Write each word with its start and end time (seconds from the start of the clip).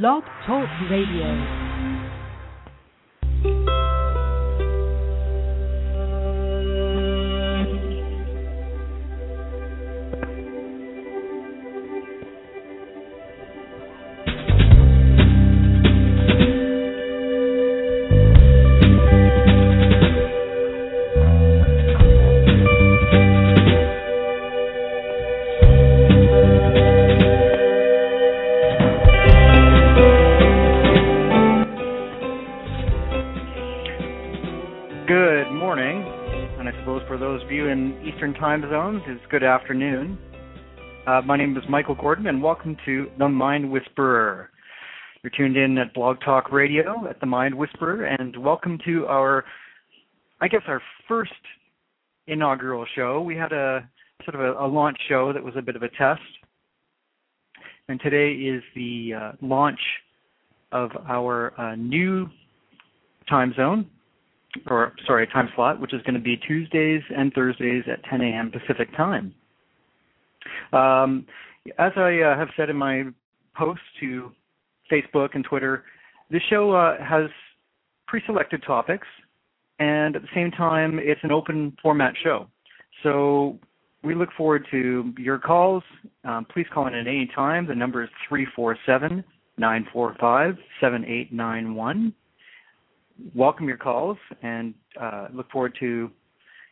Blog 0.00 0.22
Talk 0.46 0.70
Radio. 0.88 1.62
Time 38.52 38.68
zones, 38.68 39.00
it's 39.06 39.24
good 39.30 39.42
afternoon. 39.42 40.18
Uh, 41.06 41.22
my 41.24 41.38
name 41.38 41.56
is 41.56 41.62
Michael 41.70 41.94
Gordon, 41.94 42.26
and 42.26 42.42
welcome 42.42 42.76
to 42.84 43.08
The 43.18 43.26
Mind 43.26 43.70
Whisperer. 43.70 44.50
You're 45.22 45.30
tuned 45.34 45.56
in 45.56 45.78
at 45.78 45.94
Blog 45.94 46.18
Talk 46.22 46.52
Radio 46.52 47.08
at 47.08 47.18
The 47.18 47.24
Mind 47.24 47.54
Whisperer, 47.54 48.04
and 48.04 48.36
welcome 48.36 48.78
to 48.84 49.06
our, 49.06 49.46
I 50.42 50.48
guess, 50.48 50.60
our 50.66 50.82
first 51.08 51.32
inaugural 52.26 52.84
show. 52.94 53.22
We 53.22 53.34
had 53.36 53.54
a 53.54 53.88
sort 54.26 54.34
of 54.34 54.42
a, 54.42 54.66
a 54.66 54.68
launch 54.68 54.98
show 55.08 55.32
that 55.32 55.42
was 55.42 55.54
a 55.56 55.62
bit 55.62 55.74
of 55.74 55.82
a 55.82 55.88
test, 55.88 56.20
and 57.88 57.98
today 58.00 58.32
is 58.32 58.62
the 58.74 59.12
uh, 59.18 59.32
launch 59.40 59.80
of 60.72 60.90
our 61.08 61.58
uh, 61.58 61.74
new 61.74 62.28
time 63.30 63.54
zone, 63.56 63.86
or 64.66 64.92
sorry, 65.06 65.26
time 65.28 65.48
slot, 65.54 65.80
which 65.80 65.94
is 65.94 66.02
going 66.02 66.14
to 66.14 66.20
be 66.20 66.36
Tuesdays 66.36 67.02
and 67.16 67.32
Thursdays 67.32 67.84
at 67.90 68.02
10 68.04 68.20
a.m. 68.20 68.50
Pacific 68.50 68.94
time. 68.96 69.34
Um, 70.72 71.26
as 71.78 71.92
I 71.96 72.20
uh, 72.20 72.36
have 72.36 72.48
said 72.56 72.70
in 72.70 72.76
my 72.76 73.04
posts 73.56 73.84
to 74.00 74.32
Facebook 74.90 75.30
and 75.34 75.44
Twitter, 75.44 75.84
this 76.30 76.42
show 76.50 76.72
uh, 76.72 77.02
has 77.02 77.30
pre-selected 78.06 78.62
topics, 78.66 79.06
and 79.78 80.16
at 80.16 80.22
the 80.22 80.28
same 80.34 80.50
time, 80.50 80.98
it's 81.00 81.20
an 81.22 81.32
open 81.32 81.76
format 81.82 82.14
show. 82.22 82.46
So 83.02 83.58
we 84.02 84.14
look 84.14 84.30
forward 84.36 84.66
to 84.70 85.12
your 85.18 85.38
calls. 85.38 85.82
Um, 86.24 86.46
please 86.52 86.66
call 86.72 86.86
in 86.88 86.94
at 86.94 87.06
any 87.06 87.30
time. 87.34 87.66
The 87.66 87.74
number 87.74 88.02
is 88.02 88.10
347 88.28 89.24
945 89.58 90.56
7891 90.80 92.14
welcome 93.34 93.68
your 93.68 93.76
calls 93.76 94.18
and 94.42 94.74
uh, 95.00 95.28
look 95.32 95.50
forward 95.50 95.76
to 95.80 96.10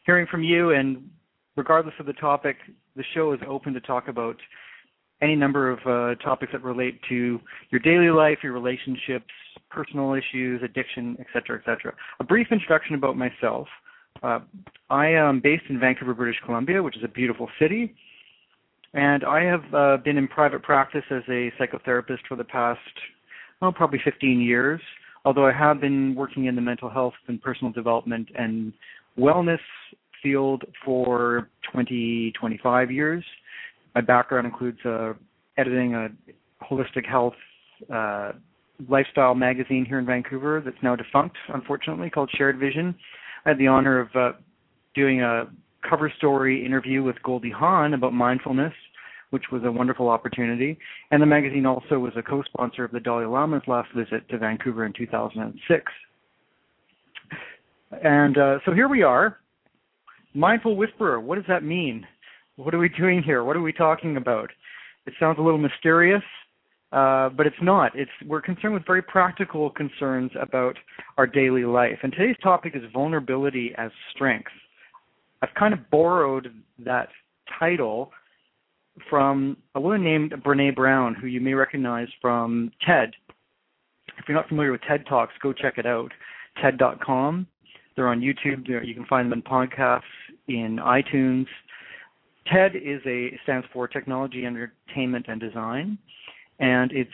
hearing 0.07 0.27
from 0.31 0.43
you. 0.43 0.71
And 0.71 1.09
regardless 1.57 1.95
of 1.99 2.07
the 2.07 2.13
topic, 2.15 2.57
the 2.97 3.05
show 3.15 3.33
is 3.33 3.41
open 3.49 3.73
to 3.75 3.81
talk 3.81 4.09
about 4.09 4.37
any 5.23 5.37
number 5.37 5.71
of 5.71 5.79
uh, 5.87 6.21
topics 6.23 6.53
that 6.53 6.63
relate 6.63 6.99
to 7.09 7.41
your 7.71 7.81
daily 7.81 8.11
life, 8.11 8.39
your 8.43 8.53
relationships, 8.53 9.27
personal 9.71 10.15
issues, 10.15 10.63
addiction, 10.63 11.17
etc., 11.21 11.59
etc. 11.59 11.95
A 12.21 12.25
brief 12.25 12.49
introduction 12.51 12.95
about 12.95 13.17
myself. 13.17 13.69
Uh, 14.23 14.41
I 14.89 15.09
am 15.09 15.41
based 15.41 15.65
in 15.69 15.79
Vancouver, 15.79 16.15
British 16.15 16.41
Columbia, 16.45 16.83
which 16.83 16.97
is 16.97 17.05
a 17.05 17.09
beautiful 17.09 17.49
city. 17.61 17.95
And 18.93 19.25
I 19.25 19.45
have 19.45 19.75
uh, 19.75 19.97
been 19.99 20.17
in 20.17 20.27
private 20.27 20.63
practice 20.63 21.05
as 21.11 21.23
a 21.29 21.53
psychotherapist 21.61 22.27
for 22.29 22.37
the 22.37 22.45
past, 22.45 22.81
well, 23.61 23.73
probably 23.73 24.01
15 24.05 24.41
years 24.41 24.81
although 25.25 25.47
I 25.47 25.53
have 25.53 25.81
been 25.81 26.15
working 26.15 26.47
in 26.47 26.55
the 26.55 26.61
mental 26.61 26.89
health 26.89 27.15
and 27.29 27.41
personal 27.41 27.73
development 27.73 28.29
and 28.37 28.73
wellness 29.19 29.59
field 30.23 30.65
for 30.85 31.49
20, 31.73 32.33
25 32.39 32.91
years. 32.91 33.25
My 33.95 34.01
background 34.01 34.47
includes 34.47 34.79
uh, 34.85 35.15
editing 35.57 35.95
a 35.95 36.09
holistic 36.65 37.07
health 37.07 37.35
uh, 37.93 38.33
lifestyle 38.89 39.35
magazine 39.35 39.85
here 39.85 39.99
in 39.99 40.07
Vancouver 40.07 40.63
that's 40.65 40.77
now 40.83 40.97
defunct, 40.97 41.37
unfortunately, 41.53 42.11
called 42.11 42.31
Shared 42.37 42.59
Vision. 42.59 42.95
I 43.45 43.51
had 43.51 43.59
the 43.59 43.67
honor 43.67 44.01
of 44.01 44.09
uh, 44.15 44.33
doing 44.95 45.23
a 45.23 45.49
cover 45.89 46.13
story 46.19 46.65
interview 46.65 47.03
with 47.03 47.17
Goldie 47.23 47.51
Hawn 47.51 47.95
about 47.95 48.13
mindfulness 48.13 48.75
which 49.31 49.45
was 49.53 49.63
a 49.65 49.71
wonderful 49.71 50.09
opportunity. 50.09 50.79
And 51.11 51.23
the 51.23 51.27
magazine 51.27 51.67
also 51.67 51.99
was 51.99 52.13
a 52.17 52.23
co-sponsor 52.23 52.85
of 52.85 52.91
the 52.91 53.01
Dalai 53.01 53.27
Lama's 53.27 53.63
last 53.67 53.89
visit 53.95 54.29
to 54.29 54.39
Vancouver 54.39 54.85
in 54.85 54.93
2006. 54.93 55.85
And 58.03 58.39
uh, 58.39 58.59
so 58.65 58.73
here 58.73 58.89
we 58.89 59.03
are, 59.03 59.39
mindful 60.35 60.77
whisperer. 60.77 61.21
What 61.21 61.37
does 61.37 61.45
that 61.49 61.65
mean? 61.65 62.07
What 62.57 62.75
are 62.75 62.79
we 62.79 62.89
doing 62.89 63.23
here? 63.23 63.43
What 63.45 63.57
are 63.57 63.63
we 63.63 63.73
talking 63.73 64.17
about? 64.17 64.51
It 65.07 65.15
sounds 65.19 65.39
a 65.39 65.43
little 65.43 65.59
mysterious, 65.59 66.23
uh, 66.93 67.31
but 67.31 67.47
it's 67.47 67.57
not. 67.63 67.93
It's 67.95 68.11
we're 68.27 68.43
concerned 68.43 68.75
with 68.75 68.87
very 68.87 69.03
practical 69.03 69.71
concerns 69.71 70.31
about 70.41 70.77
our 71.17 71.27
daily 71.27 71.65
life. 71.65 71.99
And 72.03 72.13
today's 72.13 72.37
topic 72.43 72.75
is 72.77 72.83
vulnerability 72.93 73.73
as 73.77 73.91
strength. 74.15 74.51
I've 75.43 75.55
kind 75.59 75.73
of 75.73 75.89
borrowed 75.91 76.53
that 76.85 77.09
title 77.59 78.13
from 79.09 79.57
a 79.75 79.81
woman 79.81 80.03
named 80.03 80.33
Brene 80.45 80.75
Brown, 80.75 81.15
who 81.15 81.27
you 81.27 81.41
may 81.41 81.55
recognize 81.55 82.09
from 82.21 82.71
TED. 82.87 83.13
If 84.19 84.29
you're 84.29 84.37
not 84.37 84.49
familiar 84.49 84.73
with 84.73 84.83
TED 84.83 85.07
Talks, 85.09 85.33
go 85.43 85.53
check 85.53 85.79
it 85.79 85.87
out. 85.87 86.13
TED.com. 86.61 87.47
They're 87.97 88.09
on 88.09 88.21
YouTube. 88.21 88.69
You 88.69 88.95
can 88.95 89.07
find 89.07 89.31
them 89.31 89.39
in 89.39 89.43
podcasts, 89.43 90.03
in 90.49 90.79
iTunes. 90.83 91.47
TED 92.47 92.77
is 92.77 93.01
a 93.07 93.39
stands 93.43 93.67
for 93.73 93.87
Technology, 93.87 94.45
Entertainment, 94.45 95.27
and 95.29 95.41
Design, 95.41 95.99
and 96.59 96.91
it's 96.93 97.11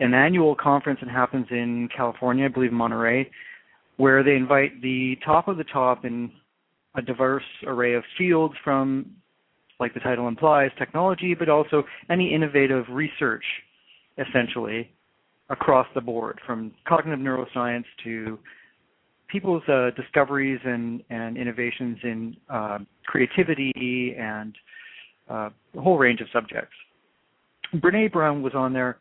an 0.00 0.14
annual 0.14 0.54
conference 0.54 1.00
that 1.02 1.10
happens 1.10 1.46
in 1.50 1.88
California, 1.94 2.46
I 2.46 2.48
believe 2.48 2.72
Monterey, 2.72 3.30
where 3.96 4.22
they 4.22 4.34
invite 4.34 4.80
the 4.80 5.16
top 5.24 5.48
of 5.48 5.56
the 5.56 5.64
top 5.64 6.04
in 6.04 6.30
a 6.94 7.02
diverse 7.02 7.44
array 7.66 7.94
of 7.94 8.02
fields 8.16 8.54
from 8.64 9.06
like 9.80 9.94
the 9.94 10.00
title 10.00 10.28
implies, 10.28 10.70
technology, 10.78 11.34
but 11.34 11.48
also 11.48 11.82
any 12.10 12.32
innovative 12.34 12.84
research, 12.90 13.44
essentially, 14.18 14.90
across 15.48 15.86
the 15.94 16.00
board, 16.00 16.38
from 16.46 16.72
cognitive 16.86 17.18
neuroscience 17.18 17.84
to 18.04 18.38
people's 19.28 19.62
uh, 19.68 19.90
discoveries 19.96 20.60
and, 20.64 21.02
and 21.10 21.36
innovations 21.36 21.98
in 22.02 22.36
uh, 22.48 22.78
creativity 23.06 24.14
and 24.18 24.54
uh, 25.30 25.48
a 25.76 25.80
whole 25.80 25.98
range 25.98 26.20
of 26.20 26.26
subjects. 26.32 26.74
Brene 27.74 28.12
Brown 28.12 28.42
was 28.42 28.52
on 28.54 28.72
there. 28.72 28.98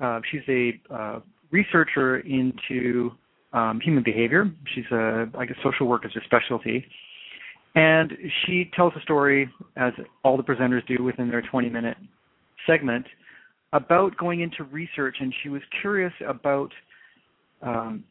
Uh, 0.00 0.20
she's 0.30 0.42
a 0.48 0.80
uh, 0.92 1.20
researcher 1.50 2.20
into 2.20 3.10
um, 3.52 3.80
human 3.82 4.02
behavior. 4.02 4.50
She's 4.74 4.84
a, 4.92 5.26
I 5.36 5.44
guess, 5.44 5.56
social 5.62 5.86
work 5.86 6.04
is 6.06 6.12
her 6.14 6.22
specialty. 6.24 6.84
And 7.74 8.12
she 8.44 8.70
tells 8.76 8.92
a 8.96 9.00
story, 9.00 9.48
as 9.76 9.92
all 10.24 10.36
the 10.36 10.42
presenters 10.42 10.86
do 10.86 11.02
within 11.02 11.30
their 11.30 11.42
20 11.42 11.70
minute 11.70 11.96
segment, 12.66 13.06
about 13.72 14.16
going 14.18 14.40
into 14.40 14.64
research. 14.64 15.16
And 15.20 15.32
she 15.42 15.48
was 15.48 15.62
curious 15.80 16.12
about 16.26 16.70
um, 17.62 18.04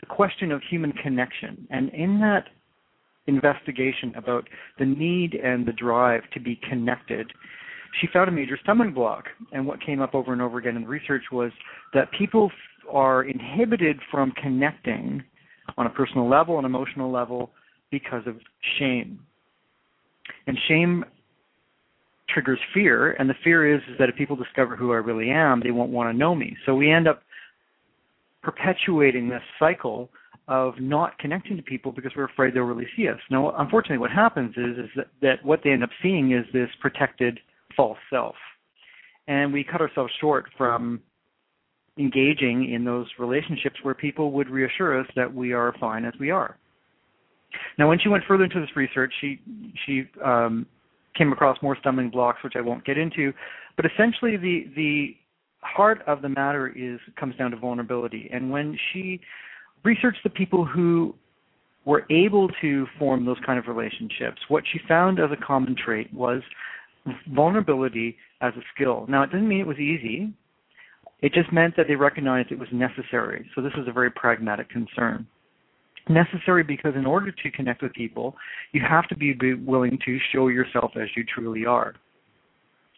the 0.00 0.06
question 0.06 0.52
of 0.52 0.62
human 0.70 0.92
connection. 0.92 1.66
And 1.70 1.90
in 1.90 2.18
that 2.20 2.44
investigation 3.26 4.14
about 4.16 4.48
the 4.78 4.86
need 4.86 5.34
and 5.34 5.66
the 5.66 5.72
drive 5.72 6.22
to 6.32 6.40
be 6.40 6.58
connected, 6.68 7.30
she 8.00 8.08
found 8.12 8.28
a 8.28 8.32
major 8.32 8.58
stumbling 8.62 8.92
block. 8.92 9.26
And 9.52 9.66
what 9.66 9.84
came 9.84 10.00
up 10.00 10.14
over 10.14 10.32
and 10.32 10.40
over 10.42 10.58
again 10.58 10.76
in 10.76 10.82
the 10.82 10.88
research 10.88 11.24
was 11.30 11.52
that 11.92 12.10
people 12.18 12.50
are 12.90 13.24
inhibited 13.24 13.98
from 14.10 14.32
connecting 14.42 15.22
on 15.76 15.86
a 15.86 15.90
personal 15.90 16.28
level, 16.28 16.58
an 16.58 16.64
emotional 16.64 17.10
level, 17.10 17.50
because 17.94 18.26
of 18.26 18.34
shame. 18.76 19.20
And 20.48 20.58
shame 20.66 21.04
triggers 22.28 22.58
fear, 22.72 23.12
and 23.12 23.30
the 23.30 23.34
fear 23.44 23.72
is, 23.72 23.80
is 23.88 23.96
that 24.00 24.08
if 24.08 24.16
people 24.16 24.34
discover 24.34 24.74
who 24.74 24.90
I 24.90 24.96
really 24.96 25.30
am, 25.30 25.60
they 25.62 25.70
won't 25.70 25.92
want 25.92 26.12
to 26.12 26.18
know 26.18 26.34
me. 26.34 26.56
So 26.66 26.74
we 26.74 26.90
end 26.90 27.06
up 27.06 27.22
perpetuating 28.42 29.28
this 29.28 29.42
cycle 29.60 30.10
of 30.48 30.74
not 30.80 31.16
connecting 31.20 31.56
to 31.56 31.62
people 31.62 31.92
because 31.92 32.10
we're 32.16 32.24
afraid 32.24 32.52
they'll 32.52 32.64
really 32.64 32.88
see 32.96 33.06
us. 33.06 33.20
Now, 33.30 33.54
unfortunately, 33.58 33.98
what 33.98 34.10
happens 34.10 34.54
is, 34.56 34.76
is 34.86 34.90
that, 34.96 35.06
that 35.22 35.44
what 35.44 35.60
they 35.62 35.70
end 35.70 35.84
up 35.84 35.90
seeing 36.02 36.32
is 36.32 36.44
this 36.52 36.68
protected 36.80 37.38
false 37.76 37.98
self. 38.10 38.34
And 39.28 39.52
we 39.52 39.62
cut 39.62 39.80
ourselves 39.80 40.12
short 40.20 40.46
from 40.58 41.00
engaging 41.96 42.72
in 42.72 42.84
those 42.84 43.06
relationships 43.20 43.76
where 43.84 43.94
people 43.94 44.32
would 44.32 44.50
reassure 44.50 44.98
us 44.98 45.06
that 45.14 45.32
we 45.32 45.52
are 45.52 45.72
fine 45.78 46.04
as 46.04 46.14
we 46.18 46.32
are. 46.32 46.58
Now, 47.78 47.88
when 47.88 47.98
she 47.98 48.08
went 48.08 48.24
further 48.26 48.44
into 48.44 48.60
this 48.60 48.76
research, 48.76 49.12
she 49.20 49.40
she 49.86 50.04
um, 50.24 50.66
came 51.16 51.32
across 51.32 51.58
more 51.62 51.76
stumbling 51.80 52.10
blocks, 52.10 52.42
which 52.42 52.54
I 52.56 52.60
won't 52.60 52.84
get 52.84 52.98
into. 52.98 53.32
But 53.76 53.86
essentially, 53.86 54.36
the 54.36 54.66
the 54.74 55.16
heart 55.60 56.02
of 56.06 56.22
the 56.22 56.28
matter 56.28 56.68
is 56.68 57.00
comes 57.18 57.36
down 57.36 57.50
to 57.50 57.56
vulnerability. 57.56 58.28
And 58.32 58.50
when 58.50 58.78
she 58.92 59.20
researched 59.82 60.20
the 60.22 60.30
people 60.30 60.64
who 60.64 61.14
were 61.84 62.06
able 62.10 62.48
to 62.60 62.86
form 62.98 63.26
those 63.26 63.36
kind 63.44 63.58
of 63.58 63.66
relationships, 63.66 64.40
what 64.48 64.64
she 64.72 64.80
found 64.88 65.18
as 65.20 65.30
a 65.32 65.44
common 65.44 65.76
trait 65.76 66.12
was 66.12 66.42
vulnerability 67.34 68.16
as 68.40 68.52
a 68.56 68.62
skill. 68.74 69.06
Now, 69.08 69.22
it 69.22 69.30
doesn't 69.30 69.46
mean 69.46 69.60
it 69.60 69.66
was 69.66 69.78
easy. 69.78 70.32
It 71.20 71.32
just 71.32 71.52
meant 71.52 71.76
that 71.76 71.86
they 71.88 71.94
recognized 71.94 72.52
it 72.52 72.58
was 72.58 72.68
necessary. 72.72 73.48
So 73.54 73.62
this 73.62 73.72
is 73.78 73.86
a 73.88 73.92
very 73.92 74.10
pragmatic 74.10 74.68
concern. 74.70 75.26
Necessary 76.08 76.62
because 76.62 76.94
in 76.96 77.06
order 77.06 77.30
to 77.30 77.50
connect 77.50 77.82
with 77.82 77.92
people, 77.94 78.36
you 78.72 78.82
have 78.86 79.08
to 79.08 79.16
be 79.16 79.34
willing 79.54 79.98
to 80.04 80.18
show 80.32 80.48
yourself 80.48 80.92
as 80.96 81.08
you 81.16 81.24
truly 81.24 81.64
are. 81.64 81.94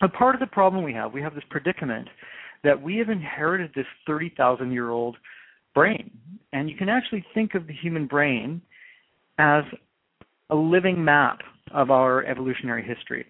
A 0.03 0.09
part 0.09 0.35
of 0.35 0.41
the 0.41 0.47
problem 0.47 0.83
we 0.83 0.93
have, 0.93 1.13
we 1.13 1.23
have 1.23 1.35
this 1.35 1.45
predicament 1.49 2.09
that 2.65 2.81
we 2.81 2.97
have 2.97 3.09
inherited 3.09 3.71
this 3.75 3.87
30,000 4.07 4.73
year 4.73 4.91
old 4.91 5.17
brain. 5.75 6.11
And 6.53 6.69
you 6.69 6.77
can 6.77 6.89
actually 6.89 7.25
think 7.33 7.55
of 7.55 7.67
the 7.67 7.73
human 7.73 8.07
brain 8.07 8.61
as 9.39 9.63
a 10.51 10.57
living 10.57 11.05
map 11.05 11.41
of 11.73 11.91
our 11.91 12.25
evolutionary 12.25 12.85
history. 12.85 13.27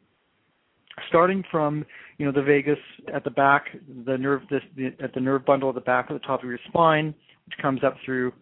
Starting 1.08 1.44
from, 1.50 1.84
you 2.18 2.24
know, 2.24 2.32
the 2.32 2.42
vagus 2.42 2.78
at 3.12 3.24
the 3.24 3.30
back, 3.30 3.66
the 4.06 4.16
nerve 4.16 4.42
this, 4.50 4.62
the, 4.76 4.94
at 5.02 5.12
the 5.12 5.20
nerve 5.20 5.44
bundle 5.44 5.68
at 5.68 5.74
the 5.74 5.80
back 5.82 6.08
of 6.08 6.14
the 6.14 6.26
top 6.26 6.42
of 6.42 6.48
your 6.48 6.58
spine, 6.68 7.14
which 7.44 7.58
comes 7.60 7.84
up 7.84 7.96
through, 8.04 8.32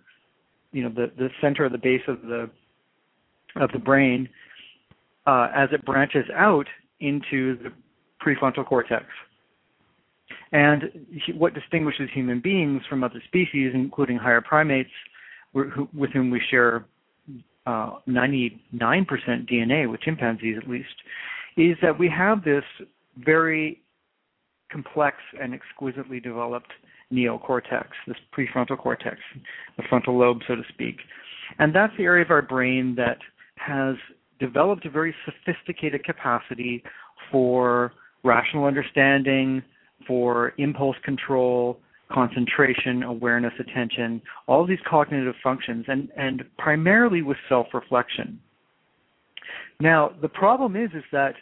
you 0.75 0.83
know, 0.83 0.89
the, 0.89 1.11
the 1.17 1.31
center 1.41 1.65
of 1.65 1.73
the 1.73 1.79
base 1.79 2.03
of 2.09 2.21
the 2.23 2.51
of 3.57 3.71
the 3.73 3.79
brain, 3.79 4.29
uh, 5.27 5.49
as 5.55 5.69
it 5.73 5.85
branches 5.85 6.25
out 6.35 6.67
into 6.99 7.57
the 7.63 7.73
prefrontal 8.21 8.67
cortex. 8.67 9.05
And 10.51 11.07
what 11.35 11.55
distinguishes 11.55 12.11
human 12.13 12.41
beings 12.41 12.83
from 12.89 13.05
other 13.05 13.23
species, 13.29 13.71
including 13.73 14.17
higher 14.17 14.41
primates, 14.41 14.91
with 15.53 16.11
whom 16.11 16.31
we 16.31 16.41
share 16.51 16.85
uh, 17.67 17.93
99% 18.09 18.59
DNA, 18.77 19.89
with 19.89 20.01
chimpanzees 20.01 20.57
at 20.61 20.69
least, 20.69 20.95
is 21.57 21.77
that 21.81 21.97
we 21.97 22.09
have 22.09 22.43
this 22.43 22.65
very 23.19 23.81
complex 24.71 25.19
and 25.41 25.55
exquisitely 25.55 26.19
developed 26.19 26.73
neocortex, 27.13 27.87
this 28.07 28.17
prefrontal 28.37 28.79
cortex, 28.79 29.17
the 29.77 29.83
frontal 29.89 30.19
lobe, 30.19 30.41
so 30.47 30.55
to 30.55 30.63
speak. 30.69 30.97
And 31.59 31.75
that's 31.75 31.93
the 31.97 32.05
area 32.05 32.25
of 32.25 32.31
our 32.31 32.43
brain 32.43 32.95
that 32.97 33.19
has 33.57 33.97
developed 34.41 34.85
a 34.87 34.91
very 34.91 35.15
sophisticated 35.25 36.05
capacity 36.05 36.83
for 37.31 37.93
rational 38.25 38.65
understanding, 38.65 39.63
for 40.07 40.53
impulse 40.59 40.97
control, 41.05 41.79
concentration, 42.13 43.03
awareness, 43.03 43.53
attention, 43.59 44.21
all 44.47 44.67
these 44.67 44.79
cognitive 44.89 45.35
functions, 45.43 45.85
and, 45.89 46.09
and 46.17 46.45
primarily 46.59 47.23
with 47.23 47.37
self-reflection. 47.49 48.39
Now, 49.81 50.13
the 50.21 50.29
problem 50.29 50.77
is, 50.77 50.91
is 50.95 51.05
that 51.13 51.35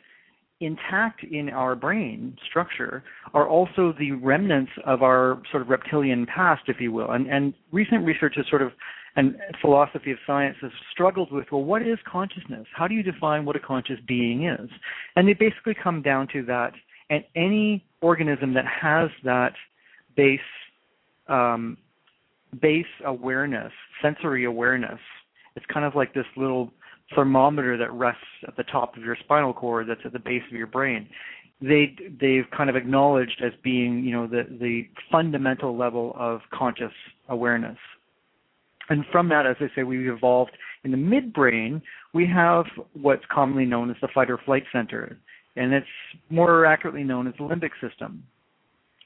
intact 0.64 1.24
in 1.24 1.48
our 1.48 1.74
brain 1.74 2.36
structure 2.48 3.02
are 3.34 3.48
also 3.48 3.94
the 3.98 4.12
remnants 4.12 4.72
of 4.86 5.02
our 5.02 5.42
sort 5.50 5.62
of 5.62 5.68
reptilian 5.68 6.26
past, 6.26 6.62
if 6.68 6.80
you 6.80 6.92
will. 6.92 7.10
And, 7.10 7.26
and 7.26 7.54
recent 7.72 8.04
research 8.04 8.34
has 8.36 8.46
sort 8.48 8.62
of, 8.62 8.72
and 9.16 9.36
philosophy 9.60 10.10
of 10.10 10.18
science 10.26 10.56
has 10.62 10.70
struggled 10.90 11.30
with, 11.32 11.46
well, 11.52 11.62
what 11.62 11.82
is 11.82 11.98
consciousness? 12.10 12.66
How 12.74 12.88
do 12.88 12.94
you 12.94 13.02
define 13.02 13.44
what 13.44 13.56
a 13.56 13.60
conscious 13.60 13.98
being 14.06 14.46
is? 14.46 14.70
And 15.16 15.28
they 15.28 15.34
basically 15.34 15.74
come 15.74 16.02
down 16.02 16.28
to 16.32 16.42
that, 16.44 16.72
and 17.10 17.24
any 17.36 17.84
organism 18.00 18.54
that 18.54 18.64
has 18.66 19.10
that 19.24 19.52
base 20.16 20.40
um, 21.28 21.76
base 22.60 22.84
awareness, 23.06 23.72
sensory 24.02 24.44
awareness. 24.44 24.98
It's 25.56 25.66
kind 25.72 25.84
of 25.84 25.94
like 25.94 26.14
this 26.14 26.26
little 26.36 26.72
thermometer 27.14 27.76
that 27.76 27.92
rests 27.92 28.22
at 28.46 28.56
the 28.56 28.64
top 28.64 28.96
of 28.96 29.02
your 29.02 29.16
spinal 29.16 29.52
cord 29.52 29.88
that's 29.88 30.00
at 30.04 30.12
the 30.12 30.18
base 30.18 30.42
of 30.50 30.56
your 30.56 30.66
brain. 30.66 31.08
They 31.60 31.96
they've 32.20 32.46
kind 32.56 32.68
of 32.68 32.76
acknowledged 32.76 33.40
as 33.44 33.52
being, 33.62 34.04
you 34.04 34.12
know, 34.12 34.26
the 34.26 34.44
the 34.60 34.88
fundamental 35.10 35.76
level 35.76 36.14
of 36.18 36.40
conscious 36.52 36.92
awareness. 37.28 37.78
And 38.88 39.04
from 39.12 39.28
that, 39.28 39.46
as 39.46 39.56
I 39.60 39.66
say, 39.74 39.84
we've 39.84 40.08
evolved 40.08 40.52
in 40.84 40.90
the 40.90 40.96
midbrain. 40.96 41.80
We 42.12 42.26
have 42.26 42.66
what's 43.00 43.22
commonly 43.30 43.64
known 43.64 43.90
as 43.90 43.96
the 44.02 44.08
fight 44.12 44.30
or 44.30 44.38
flight 44.38 44.64
center, 44.72 45.18
and 45.56 45.72
it's 45.72 45.86
more 46.30 46.66
accurately 46.66 47.04
known 47.04 47.26
as 47.28 47.34
the 47.38 47.44
limbic 47.44 47.70
system. 47.80 48.24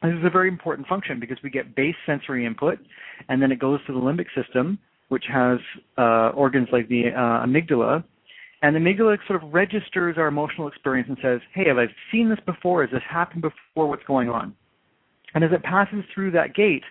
This 0.03 0.15
is 0.15 0.25
a 0.25 0.31
very 0.31 0.49
important 0.49 0.87
function 0.89 1.21
because 1.21 1.39
we 1.43 1.51
get 1.51 1.75
base 1.75 1.95
sensory 2.05 2.47
input, 2.47 2.79
and 3.29 3.41
then 3.41 3.53
it 3.53 3.59
goes 3.59 3.81
to 3.87 3.93
the 3.93 3.99
limbic 3.99 4.27
system, 4.35 4.79
which 5.09 5.25
has 5.33 5.59
uh, 5.99 6.31
organs 6.35 6.69
like 6.73 6.89
the 6.89 7.09
uh, 7.09 7.47
amygdala. 7.47 8.03
And 8.63 8.75
the 8.75 8.81
amygdala 8.81 9.19
sort 9.27 9.43
of 9.43 9.53
registers 9.53 10.17
our 10.19 10.27
emotional 10.27 10.67
experience 10.69 11.09
and 11.09 11.19
says, 11.23 11.41
hey, 11.55 11.69
have 11.69 11.79
I 11.79 11.87
seen 12.11 12.29
this 12.29 12.39
before? 12.47 12.83
Has 12.83 12.91
this 12.91 13.03
happened 13.09 13.43
before? 13.43 13.89
What's 13.89 14.05
going 14.05 14.29
on? 14.29 14.55
And 15.35 15.45
as 15.45 15.51
it 15.53 15.63
passes 15.63 16.03
through 16.15 16.31
that 16.33 16.55
gate, 16.55 16.83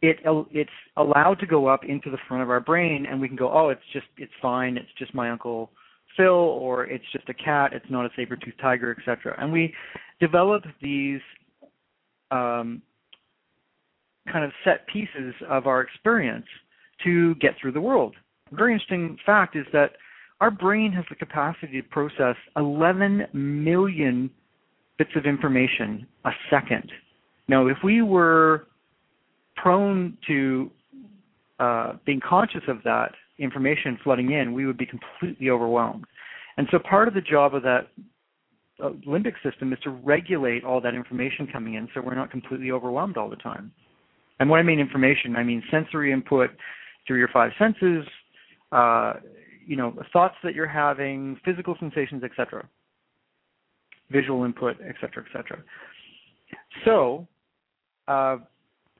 it 0.00 0.18
it's 0.50 0.70
allowed 0.96 1.38
to 1.40 1.46
go 1.46 1.66
up 1.68 1.84
into 1.84 2.10
the 2.10 2.18
front 2.26 2.42
of 2.42 2.50
our 2.50 2.60
brain, 2.60 3.06
and 3.08 3.20
we 3.20 3.28
can 3.28 3.36
go, 3.36 3.52
oh, 3.52 3.68
it's 3.68 3.82
just 3.92 4.06
it's 4.16 4.32
fine. 4.40 4.76
It's 4.76 4.88
just 4.98 5.14
my 5.14 5.30
uncle 5.30 5.70
Phil, 6.16 6.26
or 6.26 6.84
it's 6.86 7.04
just 7.12 7.28
a 7.28 7.34
cat. 7.34 7.72
It's 7.72 7.86
not 7.88 8.04
a 8.04 8.10
saber-toothed 8.16 8.60
tiger, 8.60 8.96
etc. 8.98 9.36
And 9.38 9.52
we 9.52 9.72
develop 10.20 10.64
these 10.80 11.20
um, 12.30 12.82
kind 14.30 14.44
of 14.44 14.52
set 14.64 14.86
pieces 14.88 15.34
of 15.48 15.66
our 15.66 15.80
experience 15.80 16.46
to 17.04 17.34
get 17.36 17.52
through 17.60 17.72
the 17.72 17.80
world. 17.80 18.14
A 18.52 18.56
very 18.56 18.72
interesting 18.72 19.16
fact 19.24 19.56
is 19.56 19.66
that 19.72 19.92
our 20.40 20.50
brain 20.50 20.92
has 20.92 21.04
the 21.08 21.14
capacity 21.14 21.80
to 21.80 21.88
process 21.88 22.36
11 22.56 23.26
million 23.32 24.30
bits 24.98 25.10
of 25.16 25.24
information 25.24 26.06
a 26.24 26.30
second. 26.50 26.90
Now, 27.48 27.66
if 27.66 27.78
we 27.84 28.02
were 28.02 28.66
prone 29.56 30.16
to 30.26 30.70
uh, 31.58 31.92
being 32.04 32.20
conscious 32.20 32.62
of 32.66 32.78
that 32.84 33.12
information 33.38 33.98
flooding 34.02 34.32
in, 34.32 34.52
we 34.52 34.66
would 34.66 34.76
be 34.76 34.86
completely 34.86 35.50
overwhelmed. 35.50 36.04
And 36.56 36.66
so 36.70 36.78
part 36.78 37.08
of 37.08 37.14
the 37.14 37.20
job 37.20 37.54
of 37.54 37.62
that 37.62 37.88
uh, 38.82 38.90
limbic 39.06 39.34
system 39.42 39.72
is 39.72 39.78
to 39.84 39.90
regulate 39.90 40.64
all 40.64 40.80
that 40.80 40.94
information 40.94 41.46
coming 41.46 41.74
in 41.74 41.88
so 41.94 42.00
we're 42.00 42.14
not 42.14 42.30
completely 42.30 42.70
overwhelmed 42.70 43.16
all 43.16 43.30
the 43.30 43.36
time. 43.36 43.72
And 44.40 44.50
when 44.50 44.58
I 44.58 44.62
mean 44.62 44.80
information, 44.80 45.36
I 45.36 45.44
mean 45.44 45.62
sensory 45.70 46.12
input 46.12 46.50
through 47.06 47.18
your 47.18 47.28
five 47.28 47.50
senses, 47.58 48.04
uh, 48.72 49.14
you 49.66 49.76
know, 49.76 49.94
thoughts 50.12 50.34
that 50.42 50.54
you're 50.54 50.66
having, 50.66 51.38
physical 51.44 51.76
sensations, 51.78 52.22
etc. 52.24 52.68
Visual 54.10 54.44
input, 54.44 54.76
etc., 54.80 55.24
etc. 55.24 55.62
So, 56.84 57.26
uh, 58.08 58.38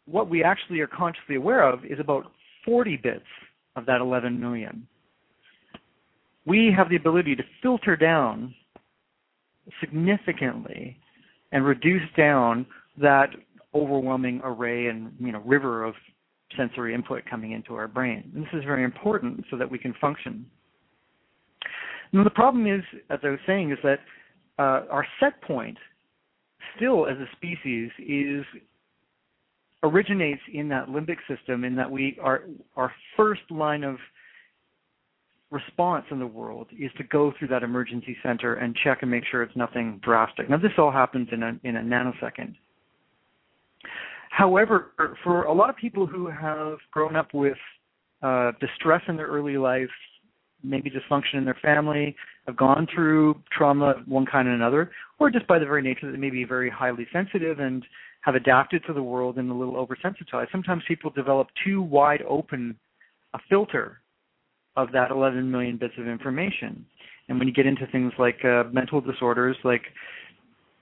what 0.06 0.28
we 0.28 0.42
actually 0.42 0.80
are 0.80 0.86
consciously 0.86 1.36
aware 1.36 1.68
of 1.68 1.84
is 1.84 1.98
about 2.00 2.32
40 2.64 2.96
bits 2.96 3.24
of 3.76 3.86
that 3.86 4.00
11 4.00 4.38
million. 4.38 4.86
We 6.44 6.72
have 6.76 6.90
the 6.90 6.96
ability 6.96 7.36
to 7.36 7.42
filter 7.62 7.96
down 7.96 8.54
significantly 9.80 10.96
and 11.52 11.64
reduce 11.64 12.02
down 12.16 12.66
that 13.00 13.30
overwhelming 13.74 14.40
array 14.44 14.88
and 14.88 15.12
you 15.18 15.32
know 15.32 15.40
river 15.40 15.84
of 15.84 15.94
sensory 16.56 16.94
input 16.94 17.22
coming 17.28 17.52
into 17.52 17.74
our 17.74 17.88
brain. 17.88 18.30
And 18.34 18.44
this 18.44 18.52
is 18.52 18.64
very 18.64 18.84
important 18.84 19.44
so 19.50 19.56
that 19.56 19.70
we 19.70 19.78
can 19.78 19.94
function. 20.00 20.46
Now 22.12 22.24
the 22.24 22.30
problem 22.30 22.66
is, 22.66 22.82
as 23.10 23.18
I 23.22 23.30
was 23.30 23.38
saying, 23.46 23.70
is 23.72 23.78
that 23.82 24.00
uh, 24.58 24.86
our 24.90 25.06
set 25.18 25.40
point 25.42 25.78
still 26.76 27.06
as 27.06 27.16
a 27.18 27.26
species 27.36 27.90
is 27.98 28.44
originates 29.82 30.42
in 30.52 30.68
that 30.68 30.88
limbic 30.88 31.16
system 31.28 31.64
in 31.64 31.74
that 31.76 31.90
we 31.90 32.16
are 32.22 32.44
our 32.76 32.92
first 33.16 33.42
line 33.50 33.82
of 33.82 33.96
response 35.50 36.06
in 36.10 36.18
the 36.18 36.26
world 36.26 36.66
is 36.78 36.90
to 36.96 37.04
go 37.04 37.32
through 37.38 37.48
that 37.48 37.62
emergency 37.62 38.16
center 38.22 38.54
and 38.54 38.74
check 38.82 38.98
and 39.02 39.10
make 39.10 39.22
sure 39.30 39.42
it's 39.42 39.54
nothing 39.54 40.00
drastic. 40.02 40.48
Now, 40.48 40.56
this 40.56 40.72
all 40.78 40.90
happens 40.90 41.28
in 41.30 41.42
a, 41.42 41.60
in 41.62 41.76
a 41.76 41.80
nanosecond. 41.80 42.54
However, 44.32 44.92
for 45.22 45.42
a 45.42 45.52
lot 45.52 45.68
of 45.68 45.76
people 45.76 46.06
who 46.06 46.26
have 46.26 46.78
grown 46.90 47.16
up 47.16 47.34
with 47.34 47.58
uh, 48.22 48.52
distress 48.60 49.02
in 49.06 49.14
their 49.18 49.26
early 49.26 49.58
life, 49.58 49.90
maybe 50.64 50.90
dysfunction 50.90 51.34
in 51.34 51.44
their 51.44 51.58
family, 51.60 52.16
have 52.46 52.56
gone 52.56 52.86
through 52.94 53.36
trauma 53.56 53.90
of 53.90 54.08
one 54.08 54.24
kind 54.24 54.48
or 54.48 54.52
another, 54.52 54.90
or 55.18 55.30
just 55.30 55.46
by 55.46 55.58
the 55.58 55.66
very 55.66 55.82
nature 55.82 56.06
that 56.06 56.12
they 56.12 56.18
may 56.18 56.30
be 56.30 56.44
very 56.44 56.70
highly 56.70 57.06
sensitive 57.12 57.58
and 57.60 57.84
have 58.22 58.34
adapted 58.34 58.82
to 58.86 58.94
the 58.94 59.02
world 59.02 59.36
and 59.36 59.50
a 59.50 59.54
little 59.54 59.74
oversensitized, 59.74 60.50
sometimes 60.50 60.82
people 60.88 61.10
develop 61.10 61.48
too 61.62 61.82
wide 61.82 62.22
open 62.26 62.74
a 63.34 63.38
filter 63.50 63.98
of 64.76 64.92
that 64.92 65.10
11 65.10 65.50
million 65.50 65.76
bits 65.76 65.94
of 65.98 66.08
information. 66.08 66.86
And 67.28 67.38
when 67.38 67.48
you 67.48 67.52
get 67.52 67.66
into 67.66 67.86
things 67.88 68.14
like 68.18 68.42
uh, 68.46 68.64
mental 68.72 69.02
disorders, 69.02 69.56
like 69.62 69.82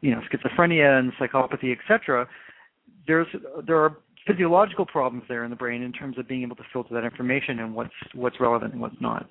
you 0.02 0.12
know 0.12 0.20
schizophrenia 0.32 1.00
and 1.00 1.12
psychopathy, 1.14 1.76
etc., 1.76 2.28
there's 3.06 3.26
there 3.66 3.76
are 3.76 3.96
physiological 4.26 4.86
problems 4.86 5.24
there 5.28 5.44
in 5.44 5.50
the 5.50 5.56
brain 5.56 5.82
in 5.82 5.92
terms 5.92 6.18
of 6.18 6.28
being 6.28 6.42
able 6.42 6.56
to 6.56 6.62
filter 6.72 6.94
that 6.94 7.04
information 7.04 7.60
and 7.60 7.74
what's 7.74 7.90
what's 8.14 8.40
relevant 8.40 8.72
and 8.72 8.80
what's 8.80 9.00
not. 9.00 9.28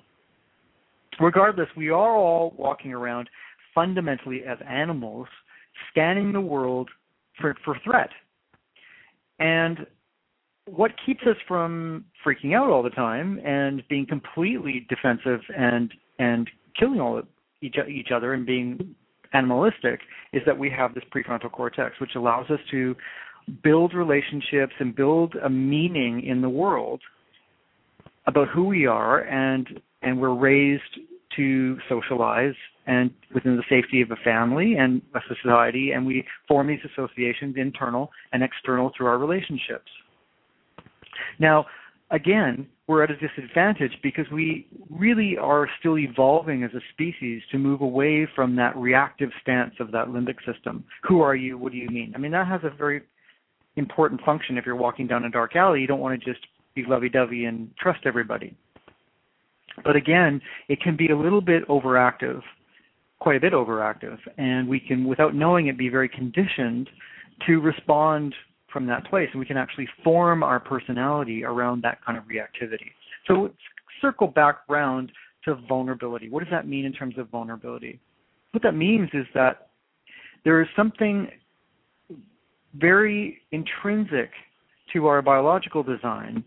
Regardless, 1.20 1.68
we 1.76 1.90
are 1.90 2.16
all 2.16 2.54
walking 2.56 2.92
around 2.92 3.28
fundamentally 3.74 4.42
as 4.46 4.58
animals, 4.68 5.26
scanning 5.90 6.32
the 6.32 6.40
world 6.40 6.88
for, 7.40 7.54
for 7.64 7.76
threat. 7.84 8.10
And 9.38 9.86
what 10.66 10.92
keeps 11.04 11.22
us 11.22 11.36
from 11.48 12.04
freaking 12.24 12.54
out 12.54 12.68
all 12.70 12.82
the 12.82 12.90
time 12.90 13.40
and 13.44 13.82
being 13.88 14.06
completely 14.06 14.86
defensive 14.88 15.40
and 15.56 15.92
and 16.18 16.48
killing 16.78 17.00
all 17.00 17.20
each 17.62 17.76
each 17.88 18.10
other 18.14 18.34
and 18.34 18.46
being 18.46 18.94
animalistic 19.32 20.00
is 20.32 20.42
that 20.46 20.58
we 20.58 20.70
have 20.70 20.94
this 20.94 21.04
prefrontal 21.14 21.50
cortex, 21.50 21.98
which 22.00 22.14
allows 22.16 22.50
us 22.50 22.58
to 22.70 22.94
build 23.62 23.94
relationships 23.94 24.72
and 24.78 24.94
build 24.94 25.34
a 25.42 25.50
meaning 25.50 26.22
in 26.24 26.40
the 26.40 26.48
world 26.48 27.00
about 28.26 28.48
who 28.48 28.64
we 28.64 28.86
are 28.86 29.20
and 29.20 29.80
and 30.02 30.18
we're 30.18 30.34
raised 30.34 30.98
to 31.36 31.78
socialize 31.88 32.54
and 32.86 33.10
within 33.34 33.56
the 33.56 33.62
safety 33.68 34.00
of 34.00 34.10
a 34.10 34.16
family 34.24 34.74
and 34.78 35.02
a 35.14 35.20
society 35.34 35.92
and 35.92 36.06
we 36.06 36.24
form 36.48 36.66
these 36.66 36.80
associations 36.92 37.54
internal 37.56 38.10
and 38.32 38.42
external 38.42 38.90
through 38.96 39.06
our 39.06 39.18
relationships. 39.18 39.90
Now 41.38 41.66
again 42.10 42.66
we're 42.86 43.04
at 43.04 43.10
a 43.10 43.16
disadvantage 43.16 43.92
because 44.02 44.26
we 44.32 44.66
really 44.90 45.36
are 45.38 45.68
still 45.78 45.96
evolving 45.96 46.64
as 46.64 46.70
a 46.74 46.80
species 46.92 47.40
to 47.52 47.58
move 47.58 47.82
away 47.82 48.26
from 48.34 48.56
that 48.56 48.76
reactive 48.76 49.30
stance 49.40 49.74
of 49.78 49.92
that 49.92 50.08
limbic 50.08 50.36
system. 50.44 50.84
Who 51.08 51.20
are 51.20 51.36
you? 51.36 51.56
What 51.56 51.72
do 51.72 51.78
you 51.78 51.88
mean? 51.88 52.12
I 52.16 52.18
mean 52.18 52.32
that 52.32 52.48
has 52.48 52.62
a 52.64 52.76
very 52.76 53.02
important 53.76 54.20
function 54.22 54.58
if 54.58 54.66
you're 54.66 54.76
walking 54.76 55.06
down 55.06 55.24
a 55.24 55.30
dark 55.30 55.56
alley 55.56 55.80
you 55.80 55.86
don't 55.86 56.00
want 56.00 56.18
to 56.18 56.32
just 56.32 56.44
be 56.74 56.84
lovey-dovey 56.86 57.44
and 57.44 57.70
trust 57.78 58.00
everybody 58.04 58.56
but 59.84 59.96
again, 59.96 60.40
it 60.68 60.80
can 60.80 60.96
be 60.96 61.08
a 61.08 61.16
little 61.16 61.40
bit 61.40 61.66
overactive, 61.68 62.42
quite 63.18 63.36
a 63.36 63.40
bit 63.40 63.52
overactive, 63.52 64.18
and 64.38 64.68
we 64.68 64.80
can, 64.80 65.04
without 65.06 65.34
knowing 65.34 65.68
it, 65.68 65.78
be 65.78 65.88
very 65.88 66.08
conditioned 66.08 66.88
to 67.46 67.60
respond 67.60 68.34
from 68.72 68.86
that 68.86 69.04
place. 69.06 69.28
And 69.32 69.40
we 69.40 69.46
can 69.46 69.56
actually 69.56 69.88
form 70.04 70.42
our 70.42 70.60
personality 70.60 71.44
around 71.44 71.82
that 71.82 72.04
kind 72.04 72.18
of 72.18 72.24
reactivity. 72.24 72.92
So 73.26 73.34
let's 73.34 73.54
circle 74.00 74.26
back 74.26 74.60
round 74.68 75.12
to 75.44 75.54
vulnerability. 75.68 76.28
What 76.28 76.44
does 76.44 76.50
that 76.50 76.68
mean 76.68 76.84
in 76.84 76.92
terms 76.92 77.16
of 77.18 77.28
vulnerability? 77.28 78.00
What 78.52 78.62
that 78.62 78.74
means 78.74 79.08
is 79.12 79.26
that 79.34 79.68
there 80.44 80.60
is 80.60 80.68
something 80.76 81.28
very 82.74 83.38
intrinsic 83.52 84.30
to 84.92 85.06
our 85.06 85.22
biological 85.22 85.82
design 85.82 86.44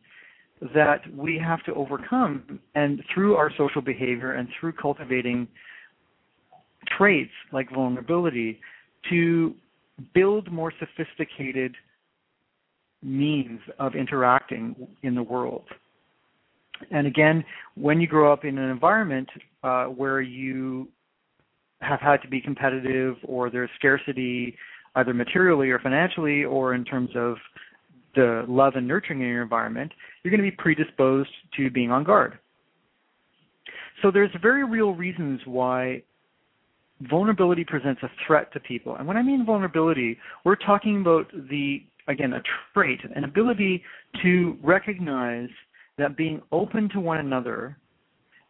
that 0.74 1.02
we 1.16 1.38
have 1.38 1.64
to 1.64 1.74
overcome 1.74 2.60
and 2.76 3.02
through 3.14 3.36
our 3.36 3.52
social 3.58 3.82
behavior 3.82 4.34
and 4.34 4.48
through 4.60 4.72
cultivating 4.72 5.48
traits 6.98 7.32
like 7.52 7.70
vulnerability 7.72 8.60
to 9.10 9.54
build 10.14 10.52
more 10.52 10.72
sophisticated 10.80 11.76
means 13.02 13.60
of 13.80 13.96
interacting 13.96 14.76
in 15.04 15.16
the 15.16 15.24
world. 15.24 15.66
And 16.92 17.08
again, 17.08 17.44
when 17.76 18.00
you 18.00 18.08
grow 18.08 18.32
up 18.32 18.46
in 18.46 18.58
an 18.58 18.70
environment 18.70 19.30
uh, 19.64 19.86
where 19.86 20.22
you 20.22 20.88
have 21.82 22.00
had 22.00 22.22
to 22.22 22.28
be 22.28 22.40
competitive 22.40 23.16
or 23.26 23.50
there's 23.50 23.70
scarcity 23.78 24.56
either 24.96 25.14
materially 25.14 25.70
or 25.70 25.80
financially 25.80 26.44
or 26.44 26.74
in 26.74 26.86
terms 26.86 27.10
of 27.16 27.36
the 28.16 28.46
love 28.48 28.74
and 28.76 28.88
nurturing 28.88 29.22
in 29.22 29.28
your 29.28 29.42
environment, 29.42 29.92
you're 30.24 30.32
going 30.32 30.44
to 30.44 30.50
be 30.50 30.56
predisposed 30.56 31.30
to 31.58 31.70
being 31.70 31.92
on 31.92 32.04
guard. 32.04 32.38
So 34.02 34.12
there's 34.12 34.32
very 34.42 34.64
real 34.64 34.94
reasons 34.94 35.42
why 35.46 36.04
vulnerability 37.10 37.64
presents 37.64 38.02
a 38.04 38.10
threat 38.26 38.52
to 38.54 38.60
people. 38.60 38.96
And 38.96 39.08
when 39.08 39.18
I 39.18 39.24
mean 39.24 39.46
vulnerability, 39.46 40.18
we're 40.46 40.56
talking 40.56 41.02
about 41.02 41.32
the 41.50 41.84
again 42.08 42.34
a 42.34 42.42
trait, 42.74 43.00
an 43.16 43.24
ability 43.24 43.84
to 44.22 44.58
recognize 44.62 45.50
that 45.98 46.18
being 46.18 46.42
open 46.52 46.90
to 46.90 47.00
one 47.00 47.20
another, 47.20 47.78